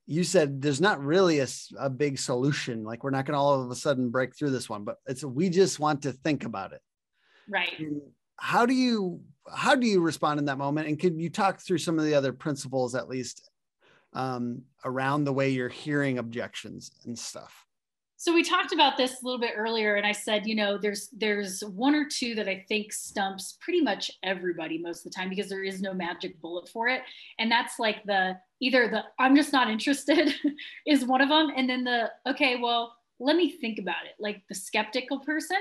[0.06, 1.46] you said there's not really a,
[1.78, 2.85] a big solution.
[2.85, 5.24] Like we're not going to all of a sudden break through this one, but it's
[5.24, 6.80] we just want to think about it.
[7.48, 7.70] Right.
[7.78, 8.00] And
[8.37, 9.20] how do you
[9.52, 10.88] how do you respond in that moment?
[10.88, 13.48] And can you talk through some of the other principles at least
[14.12, 17.66] um, around the way you're hearing objections and stuff?
[18.22, 21.09] so we talked about this a little bit earlier and i said you know there's
[21.09, 25.29] there's one or two that i think stumps pretty much everybody most of the time
[25.29, 27.03] because there is no magic bullet for it.
[27.40, 30.33] And that's like the either the i'm just not interested
[30.87, 31.51] is one of them.
[31.57, 35.59] And then the okay well let me think about it like the skeptical person.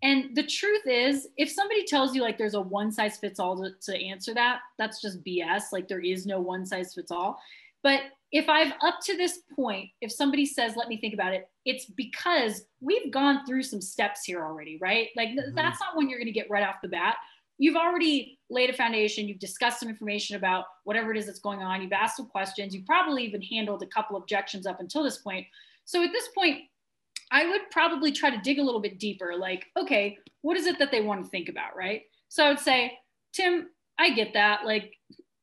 [0.00, 3.56] And the truth is if somebody tells you like there's a one size fits all
[3.60, 7.40] to, to answer that that's just bs like there is no one size fits all
[7.82, 11.48] but if I've up to this point, if somebody says, let me think about it,
[11.64, 15.08] it's because we've gone through some steps here already, right?
[15.16, 15.54] Like mm-hmm.
[15.54, 17.16] that's not when you're going to get right off the bat.
[17.56, 19.26] You've already laid a foundation.
[19.26, 21.82] You've discussed some information about whatever it is that's going on.
[21.82, 22.74] You've asked some questions.
[22.74, 25.46] You've probably even handled a couple objections up until this point.
[25.84, 26.60] So at this point,
[27.30, 29.34] I would probably try to dig a little bit deeper.
[29.36, 32.02] Like, okay, what is it that they want to think about, right?
[32.28, 32.98] So I would say,
[33.32, 34.64] Tim, I get that.
[34.64, 34.94] Like,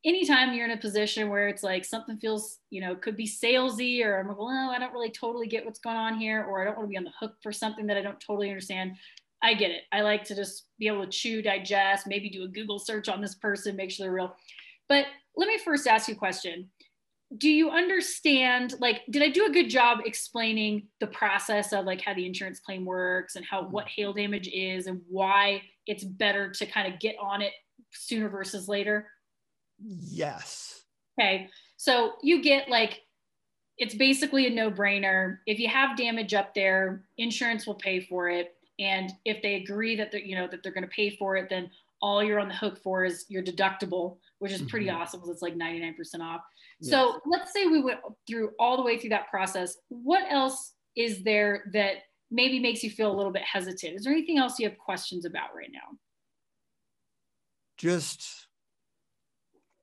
[0.05, 4.05] anytime you're in a position where it's like something feels, you know, could be salesy
[4.05, 6.65] or I'm like, well, I don't really totally get what's going on here, or I
[6.65, 8.97] don't want to be on the hook for something that I don't totally understand.
[9.41, 9.83] I get it.
[9.91, 13.21] I like to just be able to chew, digest, maybe do a Google search on
[13.21, 14.35] this person, make sure they're real.
[14.87, 16.69] But let me first ask you a question.
[17.37, 22.01] Do you understand, like, did I do a good job explaining the process of like
[22.01, 26.51] how the insurance claim works and how what hail damage is and why it's better
[26.51, 27.51] to kind of get on it
[27.91, 29.07] sooner versus later?
[29.79, 30.83] Yes.
[31.19, 31.49] Okay.
[31.77, 33.01] So you get like,
[33.77, 35.39] it's basically a no brainer.
[35.45, 38.55] If you have damage up there, insurance will pay for it.
[38.79, 41.49] And if they agree that they're, you know, that they're going to pay for it,
[41.49, 41.69] then
[42.01, 44.97] all you're on the hook for is your deductible, which is pretty mm-hmm.
[44.97, 46.41] awesome because it's like 99% off.
[46.79, 46.91] Yes.
[46.91, 49.77] So let's say we went through all the way through that process.
[49.89, 51.95] What else is there that
[52.31, 53.95] maybe makes you feel a little bit hesitant?
[53.95, 55.97] Is there anything else you have questions about right now?
[57.77, 58.44] Just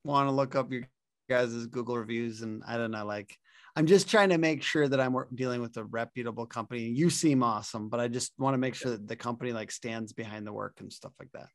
[0.04, 0.88] want to look up your
[1.28, 3.36] guys' Google reviews and I don't know, like
[3.74, 6.82] I'm just trying to make sure that I'm dealing with a reputable company.
[6.82, 10.12] You seem awesome, but I just want to make sure that the company like stands
[10.12, 11.46] behind the work and stuff like that.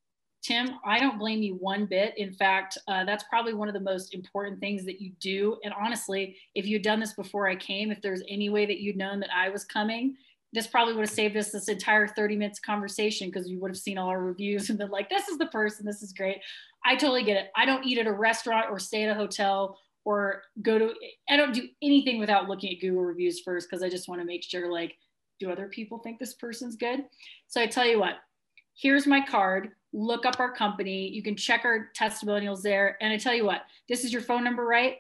[0.44, 2.14] Tim, I don't blame you one bit.
[2.18, 5.58] In fact, uh, that's probably one of the most important things that you do.
[5.64, 8.98] And honestly, if you'd done this before I came, if there's any way that you'd
[8.98, 10.16] known that I was coming,
[10.54, 13.78] this probably would have saved us this entire 30 minutes conversation because you would have
[13.78, 16.38] seen all our reviews and been like, this is the person, this is great.
[16.86, 17.52] I totally get it.
[17.56, 20.94] I don't eat at a restaurant or stay at a hotel or go to,
[21.30, 24.26] I don't do anything without looking at Google reviews first because I just want to
[24.26, 24.96] make sure, like,
[25.40, 27.06] do other people think this person's good?
[27.48, 28.16] So I tell you what,
[28.74, 31.10] here's my card look up our company.
[31.10, 32.98] You can check our testimonials there.
[33.02, 34.98] And I tell you what, this is your phone number, right?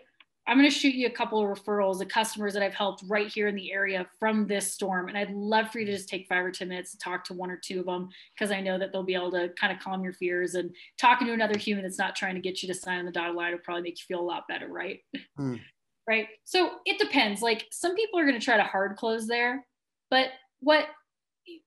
[0.47, 3.27] I'm going to shoot you a couple of referrals of customers that I've helped right
[3.27, 5.09] here in the area from this storm.
[5.09, 7.33] And I'd love for you to just take five or 10 minutes to talk to
[7.33, 9.79] one or two of them because I know that they'll be able to kind of
[9.83, 10.55] calm your fears.
[10.55, 13.11] And talking to another human that's not trying to get you to sign on the
[13.11, 14.99] dotted line will probably make you feel a lot better, right?
[15.37, 15.59] Mm.
[16.07, 16.27] right.
[16.45, 17.41] So it depends.
[17.41, 19.65] Like some people are going to try to hard close there.
[20.09, 20.29] But
[20.61, 20.87] what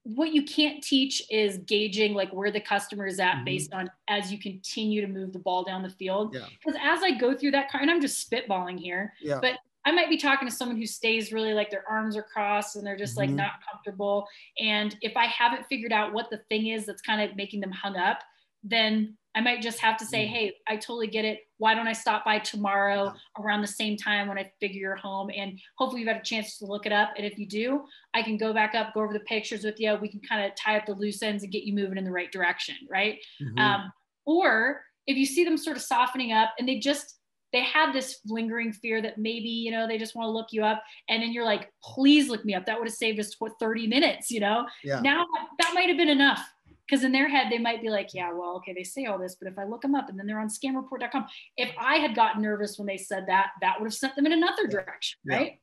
[0.03, 3.45] what you can't teach is gauging like where the customer is at mm-hmm.
[3.45, 6.33] based on as you continue to move the ball down the field.
[6.33, 6.93] Because yeah.
[6.93, 9.39] as I go through that car, and I'm just spitballing here, yeah.
[9.41, 12.77] but I might be talking to someone who stays really like their arms are crossed
[12.77, 13.31] and they're just mm-hmm.
[13.31, 14.27] like not comfortable.
[14.59, 17.73] And if I haven't figured out what the thing is that's kind of making them
[17.73, 18.21] hung up,
[18.63, 20.29] then I might just have to say, mm.
[20.29, 21.41] hey, I totally get it.
[21.59, 25.31] Why don't I stop by tomorrow around the same time when I figure you're home?
[25.35, 27.11] And hopefully you've had a chance to look it up.
[27.17, 29.97] And if you do, I can go back up, go over the pictures with you.
[30.01, 32.11] We can kind of tie up the loose ends and get you moving in the
[32.11, 33.19] right direction, right?
[33.41, 33.59] Mm-hmm.
[33.59, 33.93] Um,
[34.27, 37.17] or if you see them sort of softening up and they just
[37.53, 40.65] they have this lingering fear that maybe you know they just want to look you
[40.65, 43.87] up and then you're like please look me up that would have saved us 30
[43.89, 45.01] minutes you know yeah.
[45.01, 45.27] now
[45.59, 46.49] that might have been enough
[46.91, 49.37] because in their head they might be like yeah well okay they say all this
[49.41, 51.25] but if i look them up and then they're on scamreport.com
[51.57, 54.33] if i had gotten nervous when they said that that would have sent them in
[54.33, 55.37] another direction yeah.
[55.37, 55.61] right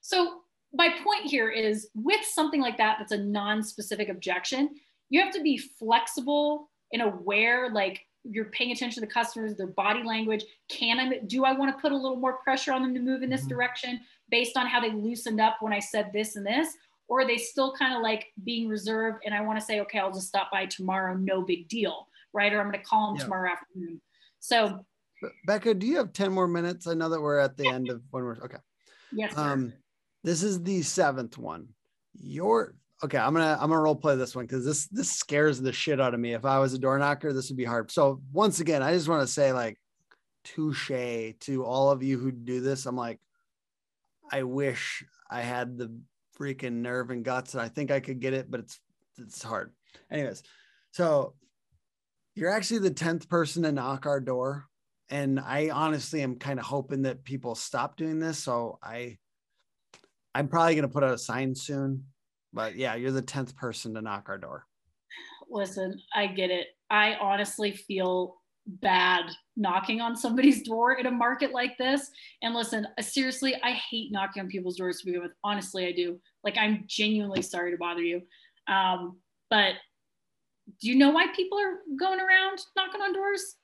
[0.00, 0.40] so
[0.72, 4.70] my point here is with something like that that's a non-specific objection
[5.10, 9.66] you have to be flexible and aware like you're paying attention to the customers their
[9.66, 12.94] body language can i do i want to put a little more pressure on them
[12.94, 13.50] to move in this mm-hmm.
[13.50, 16.74] direction based on how they loosened up when i said this and this
[17.08, 19.98] or are they still kind of like being reserved and I want to say, okay,
[19.98, 22.52] I'll just stop by tomorrow, no big deal, right?
[22.52, 23.24] Or I'm going to call them yeah.
[23.24, 24.00] tomorrow afternoon.
[24.40, 24.84] So,
[25.46, 26.86] Becca, do you have 10 more minutes?
[26.86, 28.56] I know that we're at the end of when we're okay.
[29.12, 29.34] Yes.
[29.34, 29.40] Sir.
[29.40, 29.72] Um,
[30.24, 31.68] this is the seventh one.
[32.20, 35.72] Your okay, I'm gonna I'm gonna role play this one because this this scares the
[35.72, 36.34] shit out of me.
[36.34, 37.90] If I was a door knocker, this would be hard.
[37.90, 39.78] So once again, I just want to say like
[40.44, 40.90] touche
[41.40, 42.86] to all of you who do this.
[42.86, 43.20] I'm like,
[44.30, 45.92] I wish I had the
[46.42, 47.54] freaking nerve and guts.
[47.54, 48.80] I think I could get it, but it's
[49.18, 49.72] it's hard.
[50.10, 50.42] Anyways,
[50.90, 51.34] so
[52.34, 54.66] you're actually the 10th person to knock our door.
[55.10, 58.38] And I honestly am kind of hoping that people stop doing this.
[58.38, 59.18] So I
[60.34, 62.04] I'm probably gonna put out a sign soon.
[62.52, 64.66] But yeah, you're the 10th person to knock our door.
[65.50, 66.68] Listen, I get it.
[66.90, 69.24] I honestly feel bad
[69.56, 72.10] knocking on somebody's door in a market like this.
[72.42, 75.32] And listen, seriously, I hate knocking on people's doors to begin with.
[75.44, 76.18] Honestly, I do.
[76.44, 78.22] Like, I'm genuinely sorry to bother you.
[78.66, 79.18] Um,
[79.50, 79.74] but
[80.80, 83.56] do you know why people are going around knocking on doors?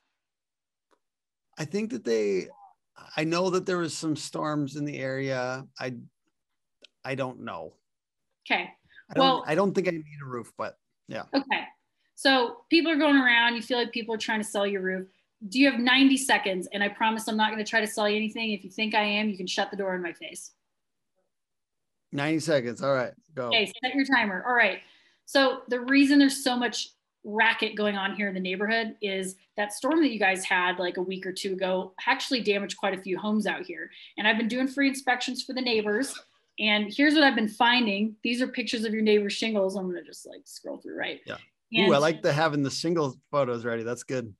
[1.57, 2.47] I think that they,
[3.17, 5.65] I know that there was some storms in the area.
[5.79, 5.95] I,
[7.03, 7.73] I don't know.
[8.49, 8.69] Okay.
[9.15, 11.23] I well, I don't think I need a roof, but yeah.
[11.33, 11.63] Okay.
[12.15, 15.07] So people are going around, you feel like people are trying to sell your roof.
[15.47, 16.67] Do you have 90 seconds?
[16.73, 18.51] And I promise I'm not going to try to sell you anything.
[18.51, 20.51] If you think I am, you can shut the door in my face.
[22.11, 22.81] 90 seconds.
[22.81, 23.47] All right, go.
[23.47, 24.43] Okay, set your timer.
[24.47, 24.79] All right.
[25.25, 26.89] So the reason there's so much
[27.23, 30.97] racket going on here in the neighborhood is that storm that you guys had like
[30.97, 33.91] a week or two ago actually damaged quite a few homes out here.
[34.17, 36.17] And I've been doing free inspections for the neighbors.
[36.59, 38.15] And here's what I've been finding.
[38.23, 39.75] These are pictures of your neighbor's shingles.
[39.75, 41.21] I'm gonna just like scroll through, right?
[41.25, 41.37] Yeah.
[41.73, 43.83] And, Ooh, I like the having the single photos ready.
[43.83, 44.33] That's good.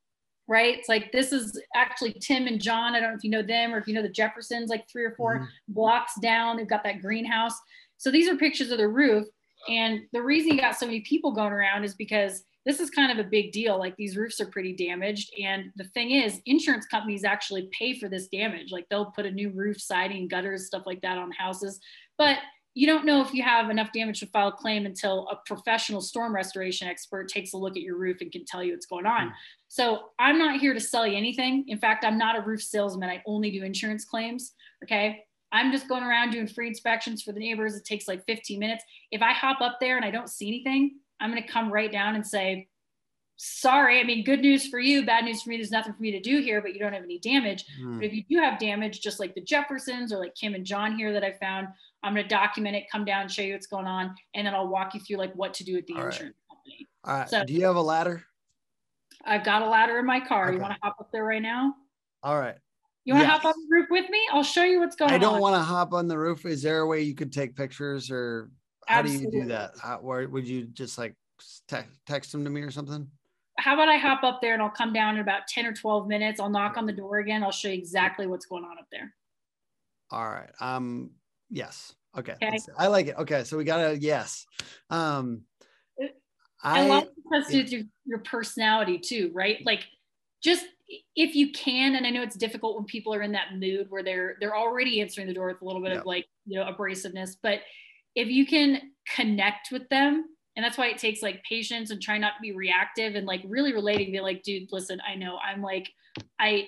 [0.49, 0.79] Right.
[0.79, 2.95] It's like this is actually Tim and John.
[2.95, 5.05] I don't know if you know them or if you know the Jeffersons, like three
[5.05, 5.45] or 4 mm-hmm.
[5.67, 6.57] blocks down.
[6.57, 7.54] They've got that greenhouse.
[7.97, 9.27] So these are pictures of the roof.
[9.67, 13.12] And the reason you got so many people going around is because this is kind
[13.12, 13.77] of a big deal.
[13.77, 15.31] Like these roofs are pretty damaged.
[15.39, 18.71] And the thing is, insurance companies actually pay for this damage.
[18.71, 21.79] Like they'll put a new roof, siding, gutters, stuff like that on houses.
[22.17, 22.37] But
[22.76, 26.02] you don't know if you have enough damage to file a claim until a professional
[26.02, 29.06] storm restoration expert takes a look at your roof and can tell you what's going
[29.06, 29.30] on.
[29.30, 29.34] Mm.
[29.67, 31.65] So I'm not here to sell you anything.
[31.67, 33.10] In fact, I'm not a roof salesman.
[33.10, 34.54] I only do insurance claims.
[34.84, 35.26] Okay.
[35.52, 37.76] I'm just going around doing free inspections for the neighbors.
[37.76, 38.84] It takes like 15 minutes.
[39.12, 41.92] If I hop up there and I don't see anything, I'm going to come right
[41.92, 42.67] down and say,
[43.38, 44.00] sorry.
[44.00, 45.58] I mean, good news for you, bad news for me.
[45.58, 47.65] There's nothing for me to do here, but you don't have any damage.
[47.82, 47.98] Mm.
[47.98, 50.96] But if you do have damage, just like the Jeffersons or like Kim and John
[50.96, 51.70] here that I found,
[52.04, 54.67] I'm going to document it, come down, show you what's going on, and then I'll
[54.67, 56.13] walk you through like what to do with the All right.
[56.13, 56.87] insurance company.
[57.04, 57.29] All right.
[57.29, 58.23] So- Do you have a ladder?
[59.25, 60.52] I've got a ladder in my car.
[60.54, 61.75] You want to hop up there right now?
[62.23, 62.56] All right.
[63.04, 63.41] You want to Yes.
[63.41, 64.19] hop on the roof with me?
[64.31, 65.15] I'll show you what's going on.
[65.15, 66.45] I don't want to hop on the roof.
[66.45, 68.50] Is there a way you could take pictures or
[68.87, 69.71] how do you do that?
[69.81, 71.15] How, where would you just like
[71.67, 71.77] te-
[72.08, 73.10] text them to me or something?
[73.58, 76.08] How about I hop up there and I'll come down in about 10 or 12
[76.08, 76.39] minutes.
[76.39, 77.43] I'll knock on the door again.
[77.43, 79.13] I'll show you exactly what's going on up there.
[80.12, 80.50] All right.
[80.62, 81.12] Um,
[81.50, 81.95] yes.
[82.17, 82.33] Okay.
[82.41, 82.60] Okay.
[82.77, 83.15] I like it.
[83.17, 83.43] Okay.
[83.43, 84.45] So we got a yes.
[84.89, 85.43] Um,
[86.02, 86.13] lot
[86.63, 89.58] I, it has to do with your, your personality too, right?
[89.65, 89.85] Like
[90.43, 90.65] just
[91.15, 94.04] if you can, and I know it's difficult when people are in that mood where
[94.04, 96.00] they're they're already answering the door with a little bit Yeah.
[96.00, 97.60] of like, you know, abrasiveness, but
[98.15, 98.81] if you can
[99.15, 100.25] connect with them,
[100.56, 103.41] and that's why it takes like patience and try not to be reactive and like
[103.47, 105.87] really relating, be like, dude, listen, I know I'm like,
[106.39, 106.67] I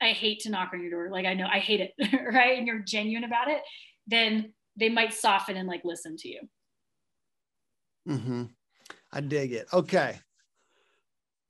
[0.00, 1.10] I hate to knock on your door.
[1.10, 1.92] Like I know I hate it,
[2.32, 2.56] right?
[2.58, 3.60] And you're genuine about it,
[4.06, 6.40] then they might soften and like listen to you.
[8.08, 8.50] mhm.
[9.12, 9.68] I dig it.
[9.72, 10.18] Okay.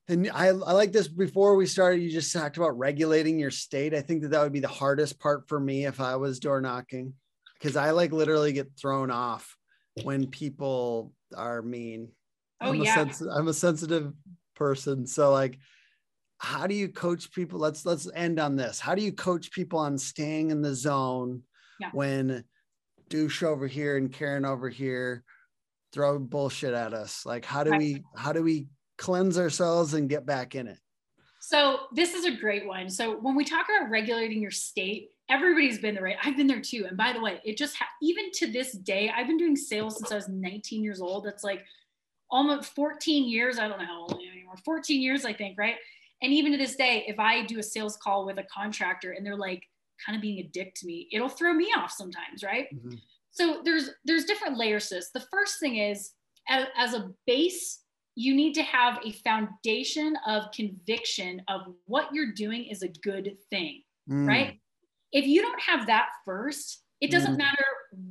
[0.08, 2.02] And I, I like this before we started.
[2.02, 3.94] You just talked about regulating your state.
[3.94, 6.60] I think that that would be the hardest part for me if I was door
[6.60, 7.14] knocking
[7.58, 9.56] because I like literally get thrown off
[10.02, 12.08] when people are mean.
[12.60, 13.02] Oh, I'm yeah.
[13.02, 14.12] A sens- I'm a sensitive
[14.56, 15.06] person.
[15.06, 15.58] So like,
[16.38, 17.60] how do you coach people?
[17.60, 18.80] Let's let's end on this.
[18.80, 21.42] How do you coach people on staying in the zone
[21.82, 21.90] Yeah.
[21.92, 22.44] when
[23.08, 25.24] douche over here and Karen over here
[25.92, 27.26] throw bullshit at us?
[27.26, 27.78] Like how do Right.
[27.80, 28.68] we how do we
[28.98, 30.78] cleanse ourselves and get back in it?
[31.40, 32.88] So this is a great one.
[32.88, 36.16] So when we talk about regulating your state, everybody's been there, right?
[36.22, 36.86] I've been there too.
[36.86, 39.98] And by the way, it just ha- even to this day, I've been doing sales
[39.98, 41.24] since I was 19 years old.
[41.24, 41.64] That's like
[42.30, 43.58] almost 14 years.
[43.58, 44.54] I don't know how old I am anymore.
[44.64, 45.74] 14 years, I think, right?
[46.22, 49.26] And even to this day, if I do a sales call with a contractor and
[49.26, 49.64] they're like
[50.04, 52.66] kind of being a dick to me, it'll throw me off sometimes, right?
[52.74, 53.00] Mhm.
[53.30, 55.10] So there's there's different layers to this.
[55.10, 56.12] The first thing is
[56.48, 57.84] as, as a base,
[58.14, 63.36] you need to have a foundation of conviction of what you're doing is a good
[63.50, 64.60] thing, Mm, right?
[65.12, 67.38] If you don't have that first, it doesn't Mm.
[67.38, 67.64] matter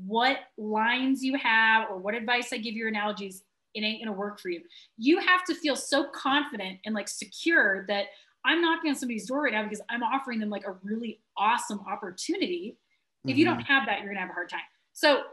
[0.06, 4.40] what lines you have or what advice I give your analogies, it ain't gonna work
[4.40, 4.62] for you.
[4.98, 8.08] You have to feel so confident and like secure that
[8.44, 11.80] I'm knocking on somebody's door right now because I'm offering them like a really awesome
[11.90, 12.78] opportunity.
[13.26, 13.56] If you mhm.
[13.56, 14.62] don't have that, you're gonna have a hard time.
[14.94, 15.24] So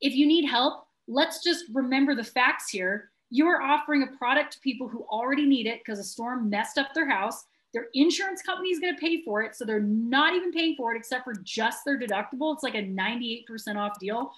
[0.00, 3.10] if you need help, let's just remember the facts here.
[3.30, 6.78] You are offering a product to people who already need it because a storm messed
[6.78, 7.44] up their house.
[7.74, 9.54] Their insurance company is going to pay for it.
[9.54, 12.54] So they're not even paying for it except for just their deductible.
[12.54, 13.44] It's like a 98%
[13.76, 14.32] off deal.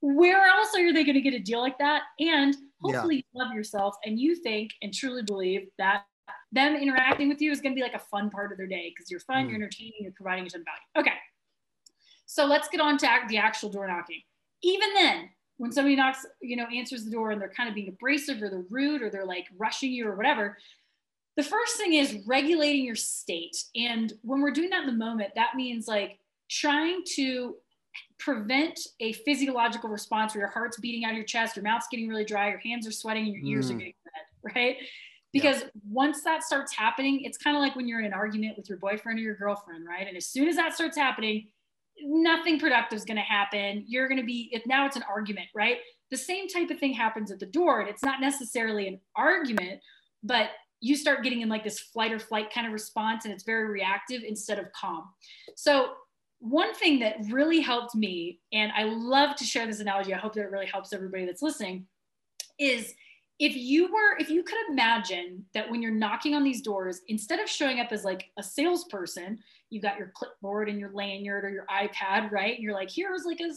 [0.00, 2.02] Where else are they going to get a deal like that?
[2.20, 6.04] And hopefully you love yourself and you think and truly believe that
[6.52, 8.92] them interacting with you is going to be like a fun part of their day
[8.94, 9.48] because you're fun, Mm.
[9.48, 11.08] you're entertaining, you're providing a ton of value.
[11.08, 11.16] Okay.
[12.26, 14.22] So let's get on to the actual door knocking.
[14.62, 17.88] Even then, when somebody knocks, you know, answers the door and they're kind of being
[17.88, 20.58] abrasive or they're rude or they're like rushing you or whatever,
[21.36, 23.56] the first thing is regulating your state.
[23.74, 26.18] And when we're doing that in the moment, that means like
[26.48, 27.56] trying to
[28.18, 32.08] prevent a physiological response where your heart's beating out of your chest, your mouth's getting
[32.08, 33.78] really dry, your hands are sweating, and your ears are Mm.
[33.78, 34.76] getting red, right?
[35.40, 38.68] Because once that starts happening, it's kind of like when you're in an argument with
[38.68, 40.06] your boyfriend or your girlfriend, right?
[40.06, 41.48] And as soon as that starts happening,
[42.02, 43.84] nothing productive is going to happen.
[43.86, 45.78] You're going to be, if now it's an argument, right?
[46.10, 47.80] The same type of thing happens at the door.
[47.80, 49.80] And it's not necessarily an argument,
[50.22, 53.44] but you start getting in like this flight or flight kind of response and it's
[53.44, 55.04] very reactive instead of calm.
[55.56, 55.92] So,
[56.38, 60.34] one thing that really helped me, and I love to share this analogy, I hope
[60.34, 61.86] that it really helps everybody that's listening,
[62.58, 62.92] is
[63.38, 67.38] if you were, if you could imagine that when you're knocking on these doors, instead
[67.38, 71.50] of showing up as like a salesperson, you got your clipboard and your lanyard or
[71.50, 72.54] your iPad, right?
[72.54, 73.50] And you're like, here's like a.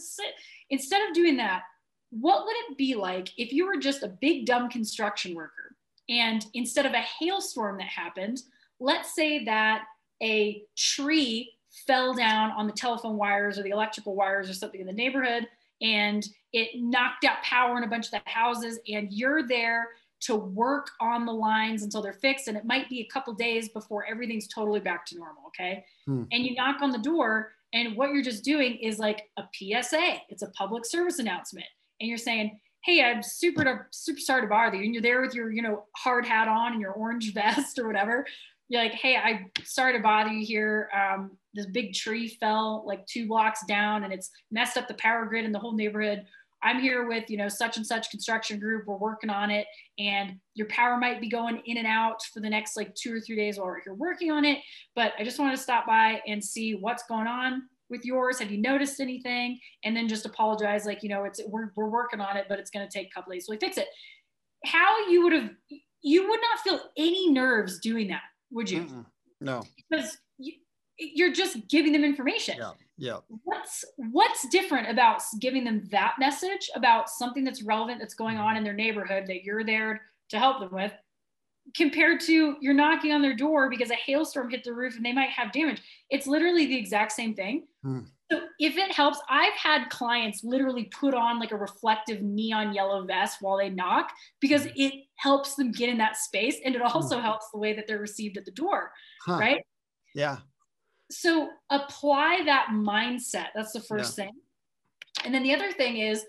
[0.68, 1.62] Instead of doing that,
[2.10, 5.76] what would it be like if you were just a big dumb construction worker?
[6.08, 8.42] And instead of a hailstorm that happened,
[8.80, 9.84] let's say that
[10.22, 11.52] a tree
[11.86, 15.46] fell down on the telephone wires or the electrical wires or something in the neighborhood
[15.80, 19.88] and it knocked out power in a bunch of the houses and you're there
[20.20, 23.68] to work on the lines until they're fixed and it might be a couple days
[23.70, 25.84] before everything's totally back to normal okay?
[26.06, 26.24] Hmm.
[26.32, 30.20] and you knock on the door and what you're just doing is like a psa
[30.28, 31.66] it's a public service announcement.
[32.00, 35.34] And you're saying hey i'm super super sorry to bother you and you're there with
[35.34, 38.26] your you know hard hat on and your orange vest or whatever
[38.70, 43.04] you're like hey i'm sorry to bother you here um, this big tree fell like
[43.06, 46.24] two blocks down and it's messed up the power grid in the whole neighborhood
[46.62, 48.86] I'm here with, you know, such and such construction group.
[48.86, 49.66] We're working on it.
[49.98, 53.20] And your power might be going in and out for the next like two or
[53.20, 54.58] three days while you're working on it.
[54.94, 58.38] But I just wanted to stop by and see what's going on with yours.
[58.40, 59.58] Have you noticed anything?
[59.84, 62.70] And then just apologize, like, you know, it's we're, we're working on it, but it's
[62.70, 63.46] going to take a couple days.
[63.46, 63.88] So we fix it.
[64.66, 65.50] How you would have,
[66.02, 68.82] you would not feel any nerves doing that, would you?
[68.82, 69.06] Mm-mm.
[69.40, 69.62] No.
[69.88, 70.54] Because you,
[70.98, 72.56] you're just giving them information.
[72.58, 72.72] Yeah.
[72.98, 73.16] Yeah.
[73.44, 78.58] What's what's different about giving them that message about something that's relevant that's going on
[78.58, 80.92] in their neighborhood that you're there to help them with
[81.74, 85.12] compared to you're knocking on their door because a hailstorm hit the roof and they
[85.12, 85.80] might have damage.
[86.10, 87.66] It's literally the exact same thing.
[87.82, 88.00] Hmm.
[88.30, 93.04] So if it helps, I've had clients literally put on like a reflective neon yellow
[93.04, 94.72] vest while they knock because mm.
[94.76, 97.22] it helps them get in that space and it also mm.
[97.22, 98.92] helps the way that they're received at the door,
[99.26, 99.38] Huh.
[99.38, 99.64] right?
[100.14, 100.38] Yeah.
[101.10, 103.48] so apply that mindset.
[103.54, 104.32] That's the first thing.
[105.24, 106.24] And then the other thing is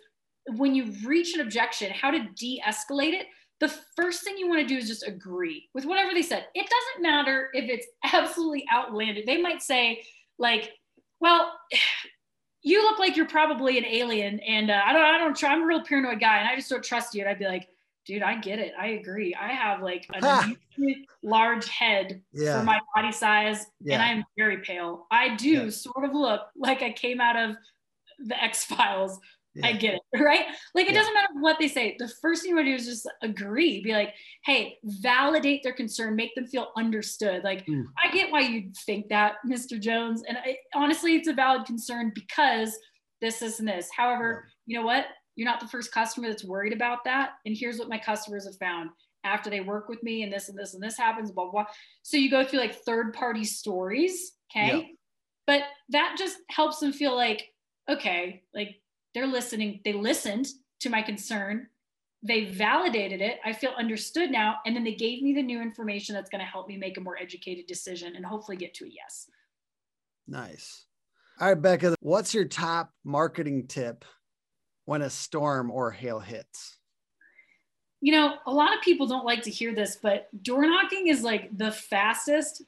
[0.55, 3.27] when you reach an objection how to de-escalate it
[3.61, 6.47] the first thing you want to do is just agree with whatever they said.
[6.55, 9.25] It doesn't matter if it's absolutely outlandish.
[9.25, 10.03] They might say
[10.39, 10.71] like
[11.21, 11.53] well
[12.63, 15.63] you look like you're probably an alien and uh, i don't i don't try i'm
[15.63, 17.67] a real paranoid guy and i just don't trust you and i'd be like
[18.05, 20.55] dude i get it i agree i have like a
[21.23, 22.59] large head Yeah.
[22.59, 23.95] for my body size Yeah.
[23.95, 25.05] and I'm very pale.
[25.11, 25.69] I do Yeah.
[25.69, 27.55] sort of look like I came out of
[28.19, 29.19] the X Files.
[29.63, 30.45] I get it, right?
[30.73, 30.99] Like it Yeah.
[30.99, 31.95] doesn't matter what they say.
[31.99, 34.13] The first thing you want to do is just agree, be like,
[34.45, 37.43] hey, validate their concern, make them feel understood.
[37.43, 37.83] Like, Mm.
[38.03, 39.79] I get why you think that, Mr.
[39.79, 40.23] Jones.
[40.27, 42.77] And I, honestly, it's a valid concern because
[43.19, 43.89] this, this, and this.
[43.95, 45.05] However, you know what?
[45.35, 47.31] You're not the first customer that's worried about that.
[47.45, 48.89] And here's what my customers have found
[49.23, 51.63] after they work with me and this and this and this happens, blah, blah.
[51.63, 51.65] blah.
[52.03, 54.33] So you go through like third party stories.
[54.51, 54.77] Okay.
[54.77, 54.83] Yeah.
[55.47, 57.43] But that just helps them feel like,
[57.89, 58.80] okay, like
[59.13, 59.81] they're listening.
[59.83, 60.47] They listened
[60.81, 61.67] to my concern.
[62.23, 63.39] They validated it.
[63.43, 64.57] I feel understood now.
[64.65, 67.01] And then they gave me the new information that's going to help me make a
[67.01, 69.27] more educated decision and hopefully get to a yes.
[70.27, 70.85] Nice.
[71.39, 74.05] All right, Becca, what's your top marketing tip
[74.85, 76.77] when a storm or hail hits?
[78.01, 81.21] you know, a lot of people don't like to hear this, but door knocking is
[81.21, 82.63] like the fastest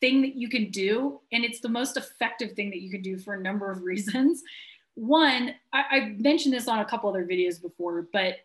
[0.00, 1.20] thing that you can do.
[1.32, 4.42] And it's the most effective thing that you can do for a number of reasons.
[4.98, 8.38] One, I, I mentioned this on a couple other videos before, but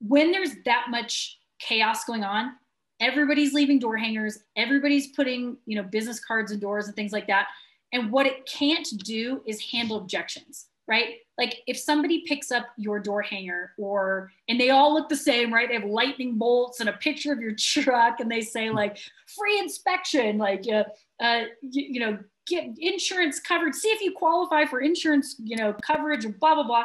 [0.00, 2.52] when there's that much chaos going on,
[3.00, 7.26] everybody's leaving door hangers, everybody's putting, you know, business cards and doors and things like
[7.28, 7.48] that.
[7.94, 11.16] And what it can't do is handle objections, right?
[11.38, 15.50] Like if somebody picks up your door hanger or and they all look the same,
[15.54, 15.68] right?
[15.68, 19.58] They have lightning bolts and a picture of your truck and they say like free
[19.58, 20.84] inspection, like uh,
[21.18, 22.18] uh you, you know,
[22.48, 26.84] get insurance covered, see if you qualify for insurance, you know, coverage blah blah blah.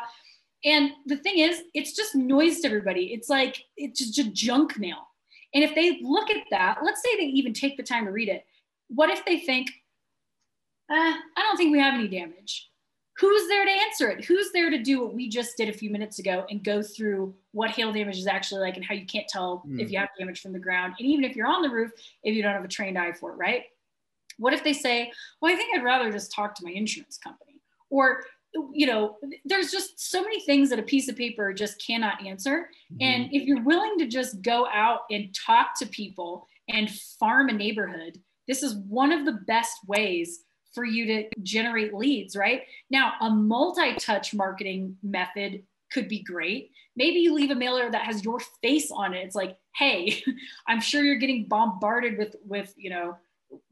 [0.66, 3.14] And the thing is, it's just noise to everybody.
[3.14, 5.08] It's like it's just junk mail.
[5.54, 8.30] And if they look at that, let's say they even take the time to read
[8.30, 8.46] it.
[8.88, 9.70] What if they think,
[10.90, 12.70] uh, I don't think we have any damage?
[13.20, 14.26] Who's there to answer it?
[14.26, 17.36] Who's there to do what we just did a few minutes ago and go through
[17.52, 19.80] what hail damage is actually like and how you can't tell Mm.
[19.80, 20.96] if you have damage from the ground?
[20.98, 21.92] And even if you're on the roof,
[22.24, 23.66] if you don't have a trained eye for it, right?
[24.38, 25.12] What if they say,
[25.42, 27.62] well, I think I'd rather just talk to my insurance company?
[27.90, 28.24] Or,
[28.72, 32.70] you know, there's just so many things that a piece of paper just cannot answer.
[32.92, 32.98] Mm-hmm.
[33.02, 37.54] And if you're willing to just go out and talk to people and farm a
[37.54, 42.64] neighborhood, this is one of the best ways for you to generate leads, right?
[42.90, 46.72] Now, a multi touch marketing method could be great.
[46.96, 49.24] Maybe you leave a mailer that has your face on it.
[49.26, 50.24] It's like, hey,
[50.68, 53.18] I'm sure you're getting bombarded with, with, you know,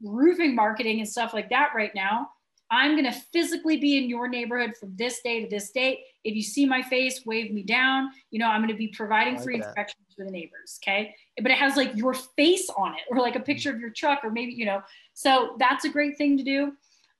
[0.02, 2.28] roofing marketing and stuff like that right now.
[2.72, 6.00] I'm going to physically be in your neighborhood from this day to this date.
[6.24, 8.08] If you see my face, wave me down.
[8.30, 9.66] You know, I'm going to be providing like free that.
[9.66, 10.80] inspections for the neighbors.
[10.82, 11.14] Okay.
[11.42, 14.20] But it has like your face on it or like a picture of your truck
[14.24, 14.80] or maybe, you know,
[15.12, 16.72] so that's a great thing to do.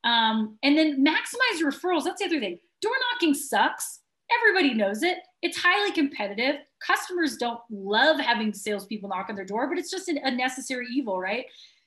[0.05, 2.05] Um, and then maximize your referrals.
[2.05, 2.59] That's the other thing.
[2.81, 4.01] Door knocking sucks.
[4.41, 5.19] Everybody knows it.
[5.43, 6.57] It's highly competitive.
[6.85, 10.87] Customers don't love having salespeople knock on their door, but it's just an- a necessary
[10.91, 11.45] evil, right?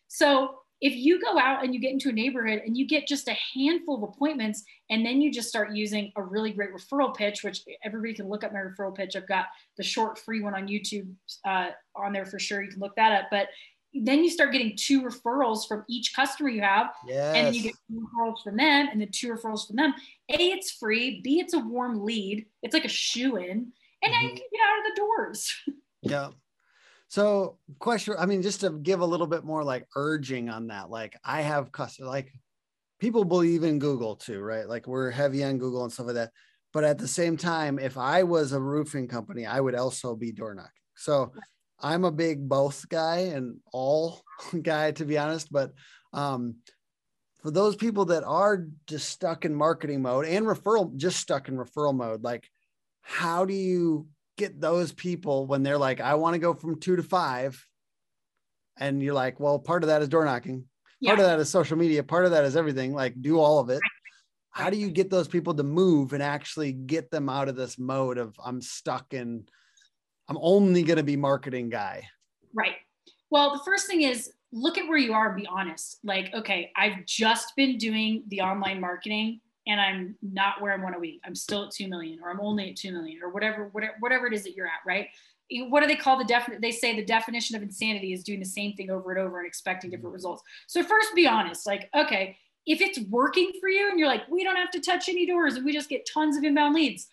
[0.08, 3.28] So if you go out and you get into a neighborhood and you get just
[3.28, 7.44] a handful of appointments and then you just start using a really great referral pitch
[7.44, 9.16] which everybody can look up my referral pitch.
[9.16, 11.12] I've got the short free one on youtube
[11.44, 12.62] uh, on there for sure.
[12.62, 13.30] You can look that up.
[13.32, 13.48] But
[13.96, 17.36] then you start getting two referrals from each customer you have yes.
[17.36, 19.92] and then you get two referrals from them and then two referrals from them.
[20.30, 21.20] A it's free.
[21.24, 22.46] B it's a warm lead.
[22.62, 23.72] It's like a shoe in
[24.04, 24.36] and now you Mhm.
[24.38, 25.52] can get out of the doors.
[26.08, 26.30] Yeah.
[27.16, 30.90] So, question I mean, just to give a little bit more like urging on that,
[30.90, 32.30] like I have customers, like
[33.00, 34.68] people believe in Google too, right?
[34.68, 36.32] Like we're heavy on Google and stuff like that.
[36.74, 40.34] but at the same time, if I was a roofing company, I would also be
[40.34, 40.72] door knocking.
[40.98, 41.32] So
[41.80, 44.22] I'm a big both guy and all
[44.62, 45.50] guy, to be honest.
[45.50, 45.72] But
[46.12, 46.56] um,
[47.42, 51.56] for those people that are just stuck in marketing mode and referral, just stuck in
[51.56, 52.50] referral mode, like
[53.04, 54.06] how do you
[54.38, 57.64] get those people when they're like, I want to go from two to five?
[58.78, 60.66] And you're like, well, part of that is door knocking,
[61.00, 61.12] yeah.
[61.12, 62.94] part of that is social media, part of that is everything.
[62.94, 63.80] Like, do all of it.
[64.52, 67.78] How do you get those people to move and actually get them out of this
[67.78, 69.46] mode of I'm stuck in,
[70.30, 72.08] I'm only going to be marketing guy?
[72.54, 72.76] Right.
[73.30, 76.00] Well, the first thing is look at where you are and be honest.
[76.04, 80.96] Like, okay, I've just been doing the online marketing and I'm not where I want
[80.96, 81.20] to be.
[81.26, 84.28] I'm still at 2 million or I'm only at 2 million or whatever, whatever, whatever
[84.28, 85.08] it is that you're at, right?
[85.70, 86.62] What do they call the definition?
[86.62, 89.48] They say the definition of insanity is doing the same thing over and over and
[89.48, 90.16] expecting different mm-hmm.
[90.16, 90.44] results.
[90.68, 94.44] So first be honest, like, okay, if it's working for you and you're like, we
[94.44, 97.08] don't have to touch any doors and we just get tons of inbound leads,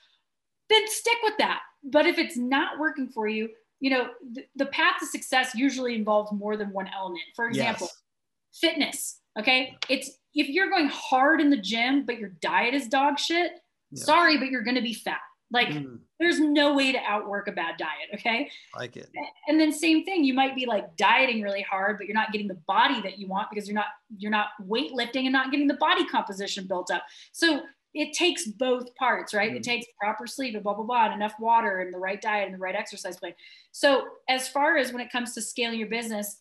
[0.71, 1.61] then stick with that.
[1.85, 3.51] But if it's not working for you,
[3.81, 7.23] you know, the, the path to success usually involves more than one element.
[7.35, 8.61] For example, yes.
[8.61, 9.19] fitness.
[9.39, 9.77] Okay.
[9.89, 13.53] It's if you're going hard in the gym, but your diet is dog shit,
[13.91, 14.05] yeah.
[14.05, 15.20] sorry, but you're going to be fat.
[15.51, 15.99] Like mm.
[16.18, 18.09] there's no way to outwork a bad diet.
[18.14, 18.51] Okay.
[18.74, 19.11] Like it.
[19.47, 22.49] And then same thing, you might be like dieting really hard, but you're not getting
[22.49, 25.74] the body that you want because you're not, you're not weightlifting and not getting the
[25.74, 27.03] body composition built up.
[27.33, 27.61] So
[27.93, 29.53] it takes both parts, right?
[29.53, 29.57] Mm.
[29.57, 32.47] It takes proper sleep and blah, blah, blah, and enough water and the right diet
[32.47, 33.35] and the right exercise plan.
[33.72, 36.39] So as far as when it comes to scaling your business,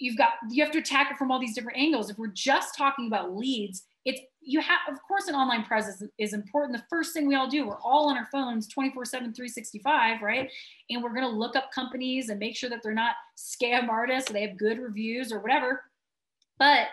[0.00, 2.10] you've got you have to attack it from all these different angles.
[2.10, 6.32] If we're just talking about leads it's you have of course an online presence is
[6.32, 6.76] important.
[6.76, 10.50] The first thing we all do we're all on our phones 24 7 365 right?
[10.88, 14.30] And we're going to look up companies and make sure that they're not scam artists
[14.30, 15.82] they have good reviews or whatever.
[16.58, 16.88] But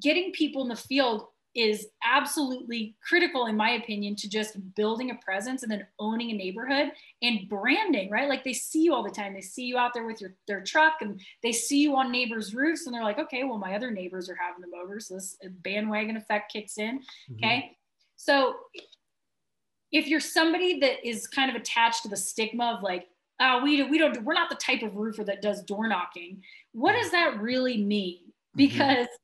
[0.00, 5.14] getting people in the field is absolutely critical in my opinion to just building a
[5.16, 6.90] presence and then owning a neighborhood
[7.22, 8.28] and branding right?
[8.28, 9.34] Like they see you all the time.
[9.34, 12.54] They see you out there with your their truck and they see you on neighbors
[12.54, 15.36] roofs and they're like okay well my other neighbors are having them over so this
[15.62, 17.00] bandwagon effect kicks in.
[17.00, 17.34] Mm-hmm.
[17.36, 17.76] okay?
[18.16, 18.54] So
[19.90, 23.08] if you're somebody that is kind of attached to the stigma of like
[23.40, 26.42] oh we, we don't we're not the type of roofer that does door knocking
[26.72, 28.18] what does that really mean?
[28.18, 28.56] Mm-hmm.
[28.56, 29.19] because mm-hmm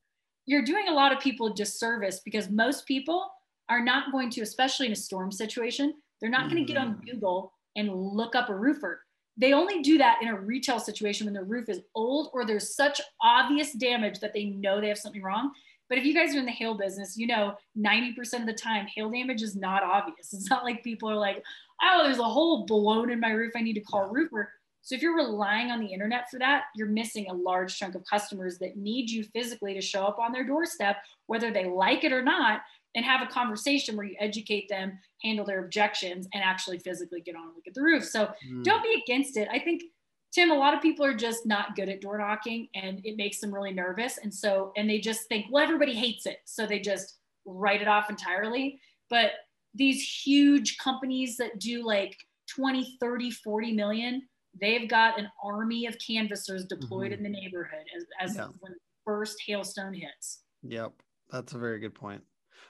[0.47, 3.29] you're doing a lot of people a disservice because most people
[3.69, 6.95] are not going to, especially in a storm situation, they're not going to get on
[6.95, 7.13] mm.
[7.13, 9.03] Google and look up a roofer.
[9.37, 12.75] They only do that in a retail situation when the roof is old or there's
[12.75, 15.51] such obvious damage that they know they have something wrong.
[15.89, 18.87] But if you guys are in the hail business, you know 90% of the time
[18.95, 20.33] hail damage is not obvious.
[20.33, 21.43] It's not like people are like,
[21.83, 23.53] oh, there's a hole blown in my roof.
[23.55, 24.51] I need to call a roofer.
[24.87, 28.05] So if you're relying on the internet for that, you're missing a large chunk of
[28.05, 32.13] customers that need you physically to show up on their doorstep, whether they like it
[32.13, 32.61] or not,
[32.95, 37.35] and have a conversation where you educate them, handle their objections, and actually physically get
[37.35, 38.05] on and look at the roof.
[38.05, 38.63] So mm.
[38.63, 39.49] don't be against it.
[39.51, 39.83] I think
[40.31, 43.41] Tim, a lot of people are just not good at door knocking and it makes
[43.41, 44.19] them really nervous.
[44.19, 46.39] And so, and they just think, well, everybody hates it.
[46.45, 48.79] So they just write it off entirely.
[49.11, 49.33] But
[49.75, 52.17] these huge companies that do like
[52.55, 54.23] 20, 30, 40 million,
[54.61, 57.25] they've got an army of canvassers deployed mm-hmm.
[57.25, 58.47] in the neighborhood as, as yeah.
[58.61, 60.43] when the first hailstone hits.
[60.63, 60.93] Yep,
[61.31, 62.23] that's a very good point.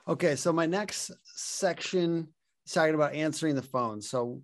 [0.09, 2.29] Okay, so my next section
[2.67, 4.01] is talking about answering the phone.
[4.01, 4.43] So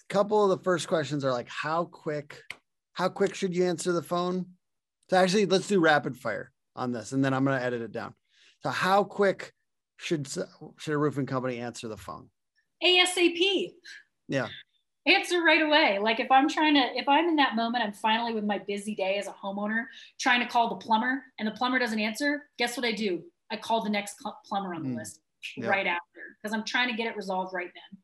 [0.00, 2.40] a couple of the first questions are like how quick
[2.92, 4.46] how quick should you answer the phone?
[5.10, 7.92] So actually let's do rapid fire on this and then I'm going to edit it
[7.92, 8.14] down.
[8.62, 9.52] So how quick
[9.96, 10.28] should
[10.78, 12.28] should a roofing company answer the phone?
[12.82, 13.72] ASAP.
[14.28, 14.48] Yeah
[15.06, 15.98] answer right away.
[15.98, 18.94] Like if I'm trying to, if I'm in that moment, I'm finally with my busy
[18.94, 19.84] day as a homeowner
[20.18, 23.22] trying to call the plumber and the plumber doesn't answer, guess what I do?
[23.50, 24.96] I call the next plumber on the mm.
[24.96, 25.20] list
[25.56, 25.68] yeah.
[25.68, 27.98] right after because I'm trying to get it resolved right then.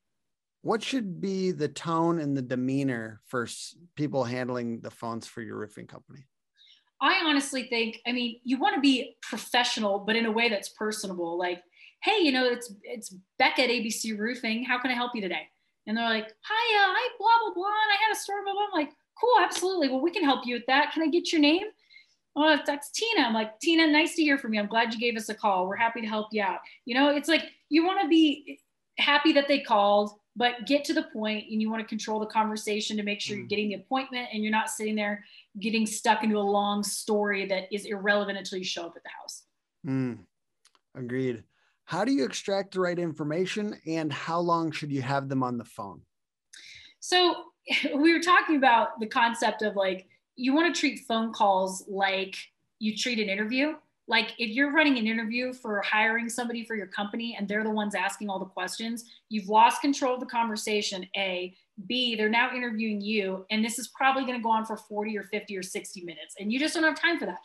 [0.63, 3.49] What should be the tone and the demeanor for
[3.97, 6.27] people handling the phones for your roofing company?
[7.01, 10.69] I honestly think, I mean, you want to be professional, but in a way that's
[10.69, 11.39] personable.
[11.39, 11.63] Like,
[12.03, 14.65] hey, you know, it's it's Beck at ABC Roofing.
[14.65, 15.49] How can I help you today?
[15.91, 17.67] And they're like, hi, uh, hi, blah, blah, blah.
[17.67, 18.67] And I had a story, blah, blah.
[18.73, 19.89] I'm like, cool, absolutely.
[19.89, 20.93] Well, we can help you with that.
[20.93, 21.65] Can I get your name?
[22.37, 23.27] Oh, that's Tina.
[23.27, 24.61] I'm like, Tina, nice to hear from you.
[24.61, 25.67] I'm glad you gave us a call.
[25.67, 26.61] We're happy to help you out.
[26.85, 28.61] You know, it's like you want to be
[28.99, 32.27] happy that they called, but get to the point and you want to control the
[32.27, 33.51] conversation to make sure you're mm.
[33.51, 35.25] getting the appointment and you're not sitting there
[35.59, 39.11] getting stuck into a long story that is irrelevant until you show up at the
[39.21, 39.43] house.
[39.85, 40.19] Mm,
[40.95, 41.43] agreed.
[41.91, 45.59] How do you extract the right information and how long should you have them on
[45.59, 46.03] the phone?
[47.01, 47.35] So,
[47.97, 52.37] we were talking about the concept of like, you want to treat phone calls like
[52.79, 53.75] you treat an interview.
[54.07, 57.71] like if you're running an interview for hiring somebody for your company and they're the
[57.71, 61.05] ones asking all the questions, you've lost control of the conversation.
[61.17, 61.57] A,
[61.89, 65.19] B, they're now interviewing you, and this is probably going to go on for 40
[65.19, 67.39] or 50 or 60 minutes, and you just don't have time for that.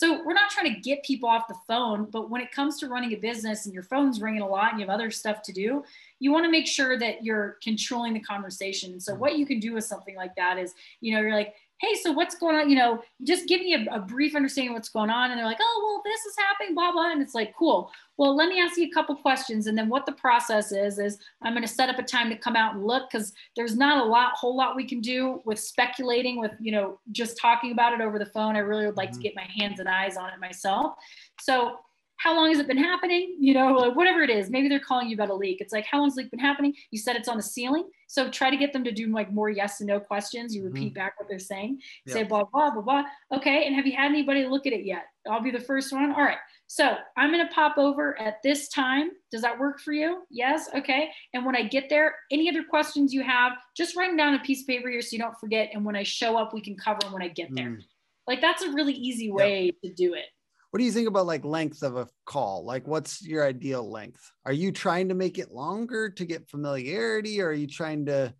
[0.00, 2.88] So we're not trying to get people off the phone, but when it comes to
[2.88, 5.52] running a business and your phone's ringing a lot and you have other stuff to
[5.52, 5.84] do,
[6.20, 8.98] you want to make sure that you're controlling the conversation.
[8.98, 9.20] so mm-hmm.
[9.20, 10.72] what you can do with something like that is,
[11.02, 12.68] you know, you're like, hey, so what's going on?
[12.68, 15.30] You know, just give me a, a, brief understanding of what's going on.
[15.30, 17.10] And they're like, oh, well, this is happening, blah, blah.
[17.10, 17.90] And it's like, cool.
[18.18, 19.66] Well, let me ask you a couple questions.
[19.66, 22.36] And then what the process is, is I'm going to set up a time to
[22.36, 25.58] come out and look because there's not a lot, whole lot we can do with
[25.58, 28.56] speculating with, you know, just talking about it over the phone.
[28.56, 29.22] I really would like mm-hmm.
[29.22, 30.96] to get my hands and eyes on it myself.
[31.40, 31.78] So
[32.20, 33.34] how long has it been happening?
[33.40, 34.50] You know, like whatever it is.
[34.50, 35.62] Maybe they're calling you about a leak.
[35.62, 36.74] It's like, how long long's leak been happening?
[36.90, 37.88] You said it's on the ceiling.
[38.08, 40.54] So try to get them to do like more yes and no questions.
[40.54, 40.98] You repeat mm-hmm.
[40.98, 41.80] back what they're saying.
[42.06, 42.14] Yep.
[42.14, 43.04] Say blah, blah, blah, blah.
[43.34, 43.64] Okay.
[43.64, 45.04] And have you had anybody look at it yet?
[45.30, 46.12] I'll be the first one.
[46.12, 46.38] All right.
[46.66, 49.10] So I'm going to pop over at this time.
[49.32, 50.22] Does that work for you?
[50.30, 50.68] Yes.
[50.74, 51.08] Okay.
[51.32, 54.40] And when I get there, any other questions you have, just write them down a
[54.40, 55.70] piece of paper here so you don't forget.
[55.72, 57.70] And when I show up, we can cover them when I get there.
[57.70, 57.82] Mm.
[58.26, 59.74] Like that's a really easy way yep.
[59.84, 60.26] to do it
[60.70, 64.30] what do you think about like length of a call like what's your ideal length
[64.46, 68.32] are you trying to make it longer to get familiarity or are you trying to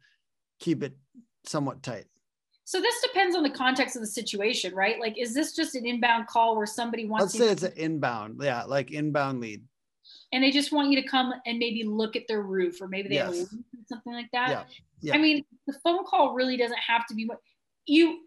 [0.58, 0.96] keep it
[1.44, 2.04] somewhat tight
[2.64, 5.86] so this depends on the context of the situation right like is this just an
[5.86, 9.62] inbound call where somebody wants to let's say it's an inbound yeah like inbound lead
[10.32, 13.08] and they just want you to come and maybe look at their roof or maybe
[13.08, 13.26] they yes.
[13.26, 14.62] have a roof or something like that yeah.
[15.00, 15.14] Yeah.
[15.14, 17.38] i mean the phone call really doesn't have to be what
[17.86, 18.20] you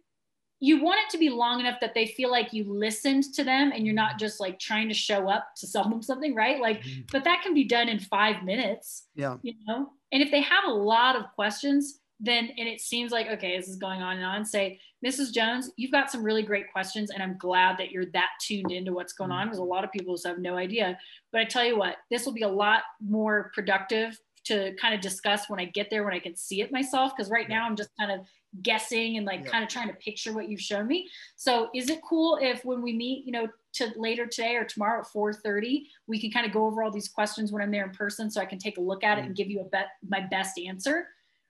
[0.60, 3.72] you want it to be long enough that they feel like you listened to them
[3.74, 6.62] and you're not just like trying to show up to sell them something, right?
[6.62, 7.02] Like, mm-hmm.
[7.12, 9.08] but that can be done in five minutes.
[9.16, 9.38] Yeah.
[9.42, 13.28] You know, and if they have a lot of questions, then and it seems like
[13.28, 14.46] okay, this is going on and on.
[14.46, 15.34] Say, Mrs.
[15.34, 18.94] Jones, you've got some really great questions, and I'm glad that you're that tuned into
[18.94, 20.98] what's going on because a lot of people just have no idea.
[21.32, 25.02] But I tell you what, this will be a lot more productive to kind of
[25.02, 27.14] discuss when I get there when I can see it myself.
[27.16, 28.22] Because right now I'm just kind of
[28.62, 29.50] guessing and like yeah.
[29.50, 31.10] kind of trying to picture what you've shown me.
[31.36, 35.02] So is it cool if when we meet, you know, to later today or tomorrow
[35.02, 37.92] at 4:30, we can kind of go over all these questions when I'm there in
[37.92, 39.36] person so I can take a look at it and mm-hmm.
[39.36, 41.08] give you a bet my best answer,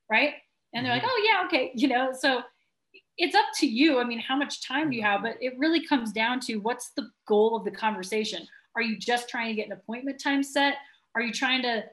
[0.10, 0.36] right?
[0.74, 1.12] And they're like, mm-hmm.
[1.12, 2.12] "Oh yeah, okay," you know.
[2.18, 2.42] So
[3.18, 4.00] it's up to you.
[4.00, 5.22] I mean, how much time do you have?
[5.22, 8.48] But it really comes down to what's the goal of the conversation.
[8.76, 10.76] Are you just trying to get an appointment time set?
[11.16, 11.84] Are you trying to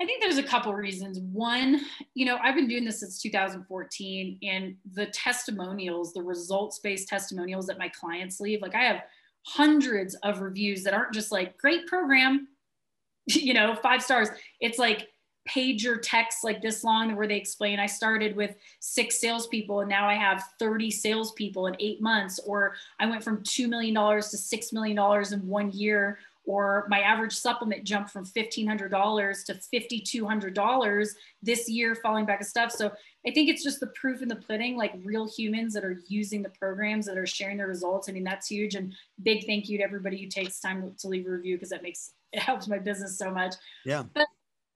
[0.00, 1.20] I think there's a couple reasons.
[1.20, 1.80] One,
[2.14, 7.66] you know, I've been doing this since 2014, and the testimonials, the results based testimonials
[7.66, 9.02] that my clients leave, like I have
[9.44, 12.48] hundreds of reviews that aren't just like great program,
[13.26, 14.28] you know, five stars.
[14.60, 15.08] It's like
[15.48, 20.08] pager texts like this long where they explain I started with six salespeople and now
[20.08, 24.72] I have 30 salespeople in eight months, or I went from $2 million to $6
[24.72, 24.98] million
[25.32, 31.08] in one year, or my average supplement jumped from $1,500 to $5,200
[31.42, 32.70] this year, falling back of stuff.
[32.70, 32.92] So
[33.26, 36.42] I think it's just the proof in the pudding, like real humans that are using
[36.42, 38.08] the programs that are sharing their results.
[38.08, 38.74] I mean, that's huge.
[38.74, 41.82] And big thank you to everybody who takes time to leave a review because that
[41.82, 43.54] makes it helps my business so much.
[43.84, 44.02] Yeah.
[44.12, 44.26] But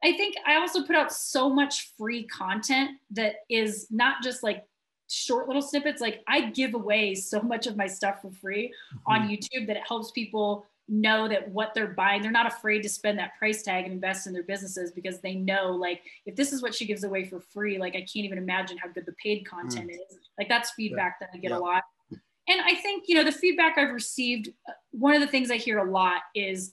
[0.02, 4.64] I think I also put out so much free content that is not just like
[5.10, 6.00] short little snippets.
[6.00, 9.12] Like I give away so much of my stuff for free mm-hmm.
[9.12, 12.88] on YouTube that it helps people know that what they're buying, they're not afraid to
[12.88, 16.52] spend that price tag and invest in their businesses because they know like if this
[16.52, 19.14] is what she gives away for free, like I can't even imagine how good the
[19.22, 19.94] paid content mm.
[19.94, 20.18] is.
[20.38, 21.26] Like that's feedback yeah.
[21.26, 21.58] that I get yeah.
[21.58, 21.82] a lot.
[22.10, 25.56] And I think, you know, the feedback I've received, uh, one of the things I
[25.56, 26.72] hear a lot is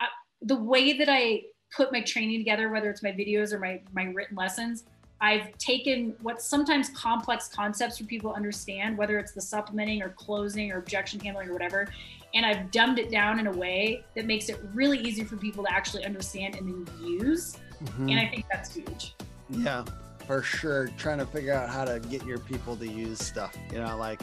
[0.00, 0.06] uh,
[0.42, 1.42] the way that I
[1.74, 4.84] put my training together, whether it's my videos or my, my written lessons,
[5.22, 10.10] I've taken what's sometimes complex concepts for people to understand, whether it's the supplementing or
[10.10, 11.88] closing or objection handling or whatever,
[12.34, 15.64] and I've dumbed it down in a way that makes it really easy for people
[15.64, 17.56] to actually understand and then use.
[17.82, 18.08] Mm-hmm.
[18.10, 19.14] And I think that's huge.
[19.48, 19.84] Yeah,
[20.26, 20.90] for sure.
[20.96, 24.22] Trying to figure out how to get your people to use stuff, you know, like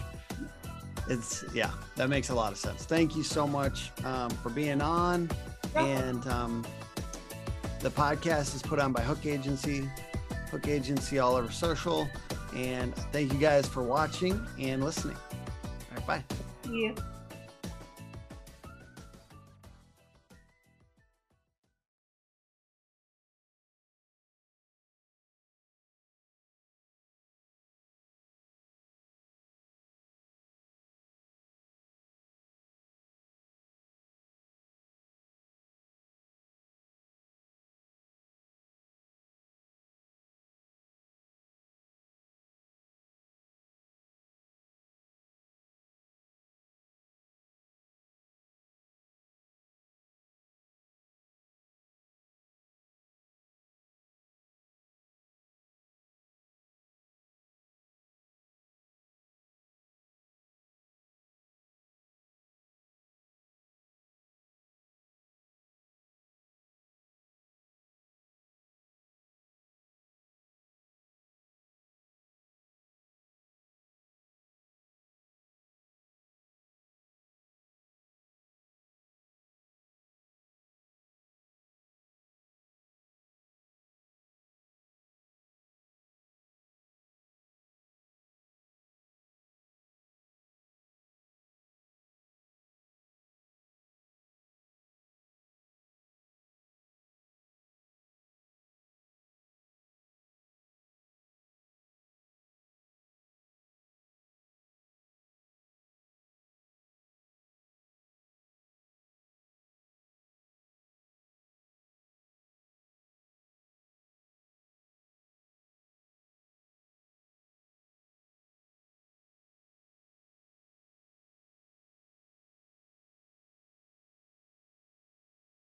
[1.10, 2.86] it's, yeah, that makes a lot of sense.
[2.86, 5.30] Thank you so much um, for being on.
[5.76, 6.66] And um,
[7.82, 9.90] the podcast is put on by Hook Agency,
[10.50, 12.08] Hook Agency all over social.
[12.56, 15.18] And thank you guys for watching and listening.
[15.18, 16.24] All right, bye.
[16.64, 16.96] Thank you.